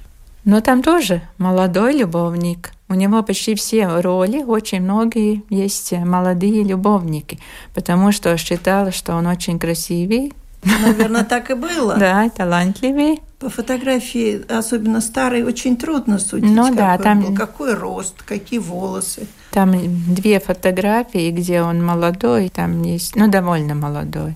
Но 0.45 0.61
там 0.61 0.83
тоже 0.83 1.23
молодой 1.39 1.95
любовник. 1.95 2.73
У 2.89 2.95
него 2.95 3.23
почти 3.23 3.55
все 3.55 4.01
роли, 4.01 4.43
очень 4.43 4.81
многие 4.81 5.43
есть 5.51 5.93
молодые 5.93 6.65
любовники, 6.65 7.39
потому 7.75 8.13
что 8.13 8.37
считала, 8.39 8.91
что 8.91 9.15
он 9.15 9.27
очень 9.27 9.59
красивый. 9.59 10.33
Наверное, 10.65 11.25
так 11.25 11.51
и 11.51 11.55
было. 11.55 11.97
Да, 11.99 12.29
талантливый. 12.31 13.21
По 13.39 13.49
фотографии, 13.49 14.45
особенно 14.53 15.01
старой, 15.01 15.45
очень 15.45 15.77
трудно 15.77 16.19
судить, 16.19 16.51
ну, 16.51 16.75
да, 16.75 16.97
какой, 16.97 17.05
там... 17.05 17.21
был, 17.21 17.35
какой 17.37 17.75
рост, 17.75 18.23
какие 18.23 18.59
волосы. 18.59 19.29
Там 19.53 19.73
две 20.13 20.41
фотографии, 20.41 21.31
где 21.31 21.63
он 21.63 21.85
молодой, 21.85 22.49
там 22.49 22.83
есть, 22.83 23.15
ну, 23.15 23.29
довольно 23.29 23.77
молодой. 23.77 24.35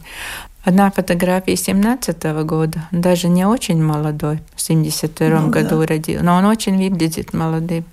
Одна 0.64 0.92
фотография 0.92 1.56
17 1.56 2.24
-го 2.24 2.44
года, 2.44 2.88
даже 2.92 3.28
не 3.28 3.44
очень 3.44 3.82
молодой, 3.82 4.38
в 4.54 4.60
72 4.60 5.40
ну, 5.40 5.50
году 5.50 5.80
да. 5.80 5.86
родил, 5.86 6.22
но 6.22 6.36
он 6.36 6.44
очень 6.44 6.76
выглядит 6.76 7.32
молодым. 7.34 7.84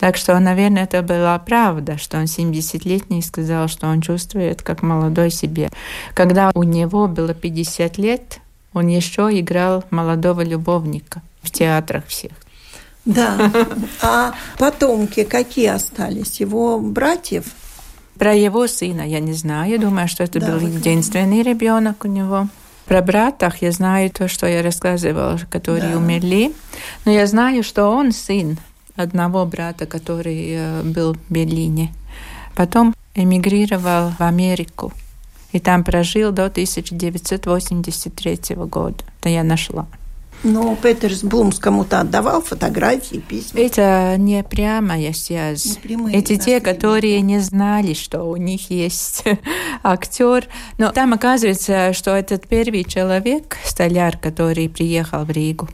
Так 0.00 0.16
что, 0.16 0.36
наверное, 0.40 0.82
это 0.82 1.02
была 1.02 1.38
правда, 1.38 1.96
что 1.98 2.18
он 2.18 2.24
70-летний 2.24 3.22
сказал, 3.22 3.68
что 3.68 3.86
он 3.86 4.00
чувствует 4.00 4.62
как 4.62 4.82
молодой 4.82 5.30
себе. 5.30 5.70
Когда 6.14 6.50
у 6.54 6.64
него 6.64 7.06
было 7.06 7.32
50 7.32 7.98
лет, 7.98 8.40
он 8.76 8.88
еще 8.88 9.30
играл 9.32 9.84
молодого 9.90 10.42
любовника 10.42 11.22
в 11.40 11.50
театрах 11.50 12.06
всех. 12.08 12.32
Да. 13.06 13.50
А 14.02 14.34
потомки 14.58 15.24
какие 15.24 15.68
остались? 15.68 16.40
Его 16.40 16.78
братьев? 16.78 17.44
Про 18.18 18.34
его 18.34 18.66
сына 18.66 19.00
я 19.00 19.20
не 19.20 19.32
знаю. 19.32 19.70
Я 19.70 19.78
думаю, 19.78 20.08
что 20.08 20.24
это 20.24 20.40
да, 20.40 20.46
был 20.46 20.58
единственный 20.66 21.42
ребенок 21.42 22.04
у 22.04 22.08
него. 22.08 22.48
Про 22.84 23.00
братах 23.00 23.62
я 23.62 23.72
знаю 23.72 24.10
то, 24.10 24.28
что 24.28 24.46
я 24.46 24.62
рассказывала, 24.62 25.38
которые 25.50 25.92
да. 25.92 25.96
умерли. 25.96 26.52
Но 27.06 27.12
я 27.12 27.26
знаю, 27.26 27.62
что 27.62 27.86
он 27.86 28.12
сын 28.12 28.58
одного 28.94 29.46
брата, 29.46 29.86
который 29.86 30.50
э, 30.50 30.82
был 30.82 31.14
в 31.14 31.32
Берлине. 31.32 31.94
Потом 32.54 32.94
эмигрировал 33.14 34.12
в 34.18 34.20
Америку. 34.20 34.92
И 35.52 35.60
там 35.60 35.84
прожил 35.84 36.32
до 36.32 36.46
1983 36.46 38.56
года. 38.56 39.04
Это 39.20 39.28
я 39.28 39.42
нашла. 39.42 39.86
Но 40.42 40.76
Петерс 40.76 41.22
Блумс 41.22 41.58
кому-то 41.58 42.00
отдавал 42.00 42.42
фотографии, 42.42 43.16
письма. 43.16 43.60
Это 43.60 44.16
не 44.18 44.42
прямая 44.44 45.12
связь. 45.12 45.64
Не 45.64 45.74
прямые, 45.76 46.18
Эти 46.18 46.36
те, 46.36 46.60
которые 46.60 47.20
не 47.20 47.38
знали, 47.38 47.94
что 47.94 48.24
у 48.24 48.36
них 48.36 48.70
есть 48.70 49.24
актер. 49.82 50.46
Но 50.78 50.92
там 50.92 51.14
оказывается, 51.14 51.92
что 51.94 52.14
этот 52.14 52.46
первый 52.46 52.84
человек, 52.84 53.56
столяр, 53.64 54.18
который 54.18 54.68
приехал 54.68 55.24
в 55.24 55.30
Ригу, 55.30 55.68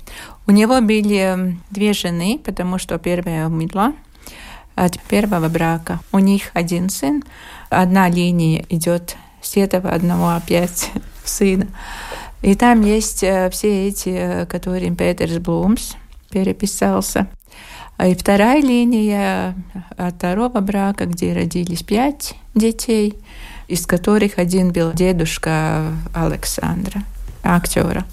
у 0.46 0.52
него 0.52 0.80
были 0.80 1.56
две 1.70 1.92
жены, 1.92 2.40
потому 2.42 2.78
что 2.78 2.98
первая 2.98 3.46
умерла 3.46 3.94
от 4.74 4.98
первого 5.02 5.48
брака. 5.48 6.00
У 6.12 6.18
них 6.18 6.50
один 6.54 6.88
сын. 6.88 7.22
Одна 7.68 8.08
линия 8.08 8.64
идет 8.68 9.16
этого 9.56 9.90
одного 9.90 10.30
опять 10.30 10.90
сына. 11.24 11.68
И 12.42 12.54
там 12.54 12.82
есть 12.82 13.22
э, 13.22 13.48
все 13.50 13.88
эти, 13.88 14.08
э, 14.08 14.46
которым 14.46 14.96
Петерс 14.96 15.38
Блумс 15.38 15.94
переписался. 16.30 17.28
И 18.04 18.14
вторая 18.14 18.60
линия 18.60 19.54
от 19.96 20.14
второго 20.16 20.60
брака, 20.60 21.06
где 21.06 21.34
родились 21.34 21.82
пять 21.84 22.34
детей, 22.54 23.14
из 23.68 23.86
которых 23.86 24.38
один 24.38 24.72
был 24.72 24.92
дедушка 24.92 25.92
Александра, 26.12 27.04
актера. 27.44 28.04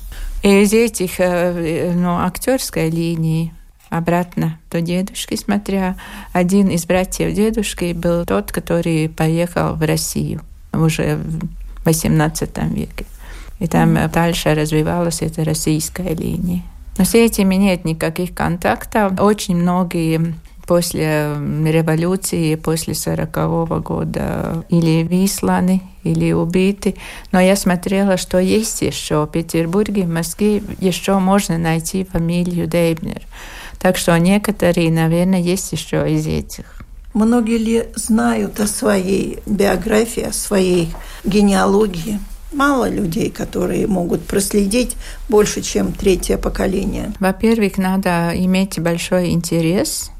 И 0.44 0.62
из 0.62 0.74
этих, 0.74 1.20
э, 1.20 1.92
ну, 1.96 2.20
актерской 2.20 2.90
линии 2.92 3.52
обратно 3.90 4.60
до 4.70 4.82
дедушки, 4.82 5.36
смотря, 5.36 5.96
один 6.34 6.68
из 6.68 6.86
братьев 6.86 7.34
дедушки 7.34 7.94
был 7.94 8.26
тот, 8.26 8.52
который 8.52 9.10
поехал 9.10 9.74
в 9.74 9.82
Россию 9.82 10.42
уже 10.84 11.18
в 11.84 11.88
XVIII 11.88 12.74
веке. 12.74 13.06
И 13.60 13.68
там 13.68 13.98
mm. 13.98 14.12
дальше 14.12 14.54
развивалась 14.54 15.22
эта 15.22 15.44
российская 15.44 16.14
линия. 16.16 16.64
Но 16.98 17.06
с 17.06 17.16
этими 17.16 17.56
нет 17.56 17.86
никаких 17.86 18.34
контактов. 18.34 19.20
Очень 19.20 19.58
многие 19.58 20.36
после 20.70 21.36
революции, 21.66 22.54
после 22.56 22.94
сорокового 22.94 23.80
года 23.80 24.64
или 24.70 25.04
высланы, 25.04 25.82
или 26.04 26.32
убиты. 26.32 26.96
Но 27.32 27.40
я 27.40 27.56
смотрела, 27.56 28.18
что 28.18 28.38
есть 28.38 28.82
еще 28.82 29.26
в 29.26 29.32
Петербурге, 29.32 30.04
в 30.04 30.10
Москве 30.10 30.62
еще 30.80 31.18
можно 31.18 31.58
найти 31.58 32.04
фамилию 32.04 32.68
Дейбнер. 32.68 33.22
Так 33.80 33.98
что 33.98 34.16
некоторые, 34.18 34.92
наверное, 34.92 35.40
есть 35.40 35.72
еще 35.72 36.12
из 36.12 36.28
этих. 36.28 36.66
Многие 37.14 37.58
ли 37.58 37.86
знают 37.96 38.60
о 38.60 38.68
своей 38.68 39.40
биографии, 39.46 40.24
о 40.24 40.34
своей 40.34 40.90
генеалогии? 41.24 42.20
Мало 42.52 42.90
людей, 42.90 43.30
которые 43.30 43.88
могут 43.88 44.26
проследить 44.26 44.96
больше, 45.28 45.62
чем 45.62 45.92
третье 45.92 46.38
поколение. 46.38 47.14
Во-первых, 47.20 47.78
надо 47.78 48.32
иметь 48.36 48.80
большой 48.80 49.30
интерес. 49.32 50.12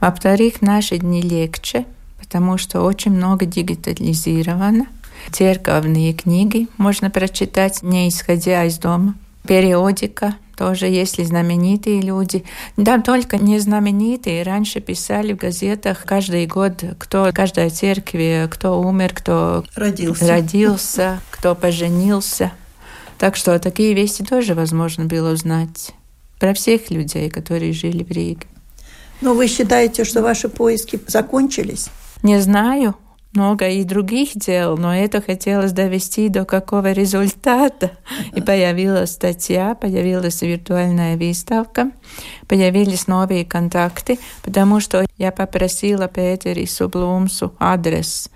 Во-вторых, 0.00 0.62
наши 0.62 0.98
дни 0.98 1.22
легче, 1.22 1.84
потому 2.18 2.58
что 2.58 2.82
очень 2.82 3.12
много 3.12 3.46
дигитализировано. 3.46 4.86
Церковные 5.30 6.12
книги 6.12 6.68
можно 6.76 7.10
прочитать, 7.10 7.82
не 7.82 8.08
исходя 8.08 8.64
из 8.64 8.78
дома. 8.78 9.14
Периодика 9.46 10.34
тоже 10.56 10.86
если 10.86 11.24
знаменитые 11.24 12.00
люди. 12.00 12.44
Да, 12.76 13.00
только 13.00 13.38
не 13.38 13.58
знаменитые. 13.58 14.42
Раньше 14.42 14.80
писали 14.80 15.32
в 15.32 15.36
газетах 15.36 16.04
каждый 16.04 16.46
год, 16.46 16.84
кто 16.98 17.30
каждой 17.32 17.70
церкви, 17.70 18.48
кто 18.50 18.80
умер, 18.80 19.12
кто 19.14 19.64
родился, 19.74 20.26
родился 20.26 21.20
кто 21.30 21.54
поженился. 21.54 22.52
Так 23.18 23.36
что 23.36 23.58
такие 23.58 23.92
вести 23.94 24.24
тоже 24.24 24.54
возможно 24.54 25.04
было 25.04 25.32
узнать 25.32 25.92
про 26.38 26.54
всех 26.54 26.90
людей, 26.90 27.28
которые 27.28 27.72
жили 27.72 28.02
в 28.02 28.10
Риге. 28.10 28.46
Но 29.20 29.34
вы 29.34 29.46
считаете, 29.46 30.04
что 30.04 30.22
ваши 30.22 30.48
поиски 30.48 30.98
закончились? 31.06 31.88
Не 32.22 32.40
знаю 32.40 32.96
много 33.34 33.68
и 33.68 33.84
других 33.84 34.30
дел, 34.34 34.76
но 34.76 34.94
это 34.94 35.20
хотелось 35.20 35.72
довести 35.72 36.28
до 36.28 36.44
какого 36.44 36.92
результата. 36.92 37.92
И 38.34 38.40
появилась 38.40 39.12
статья, 39.12 39.74
появилась 39.74 40.42
виртуальная 40.42 41.16
выставка, 41.16 41.90
появились 42.48 43.06
новые 43.06 43.44
контакты, 43.44 44.18
потому 44.42 44.80
что 44.80 45.04
я 45.18 45.32
попросила 45.32 46.08
Петерису 46.08 46.88
Блумсу 46.88 47.54
адрес 47.58 48.30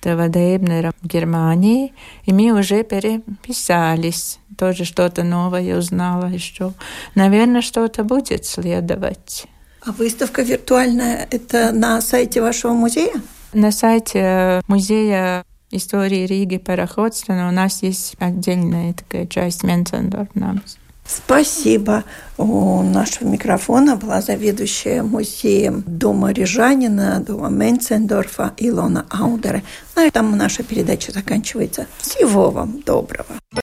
этого 0.00 0.28
Дейбнера 0.28 0.92
в 1.00 1.06
Германии, 1.06 1.94
и 2.24 2.32
мы 2.32 2.50
уже 2.50 2.82
переписались. 2.82 4.40
Тоже 4.58 4.84
что-то 4.84 5.22
новое 5.22 5.78
узнала 5.78 6.26
еще. 6.26 6.72
Наверное, 7.14 7.62
что-то 7.62 8.02
будет 8.02 8.44
следовать. 8.44 9.46
А 9.84 9.92
выставка 9.92 10.42
виртуальная– 10.42 11.26
это 11.30 11.72
на 11.72 12.00
сайте 12.00 12.40
вашего 12.40 12.72
музея? 12.72 13.14
На 13.52 13.70
сайте 13.70 14.62
музея 14.66 15.44
истории 15.70 16.26
Риги 16.26 16.56
пароходства 16.56 17.32
у 17.48 17.52
нас 17.52 17.82
есть 17.82 18.14
отдельная 18.18 18.94
такая 18.94 19.26
часть 19.26 19.62
Менцендорф 19.62 20.28
Спасибо. 21.04 22.04
У 22.38 22.82
нашего 22.82 23.28
микрофона 23.28 23.96
была 23.96 24.22
заведующая 24.22 25.02
музеем 25.02 25.82
дома 25.86 26.32
Рижанина, 26.32 27.20
дома 27.20 27.48
Менцендорфа 27.48 28.54
Илона 28.56 29.04
Аудера. 29.10 29.62
На 29.96 30.06
этом 30.06 30.36
наша 30.38 30.62
передача 30.62 31.12
заканчивается. 31.12 31.86
Всего 31.98 32.50
вам 32.50 32.80
доброго. 32.80 33.42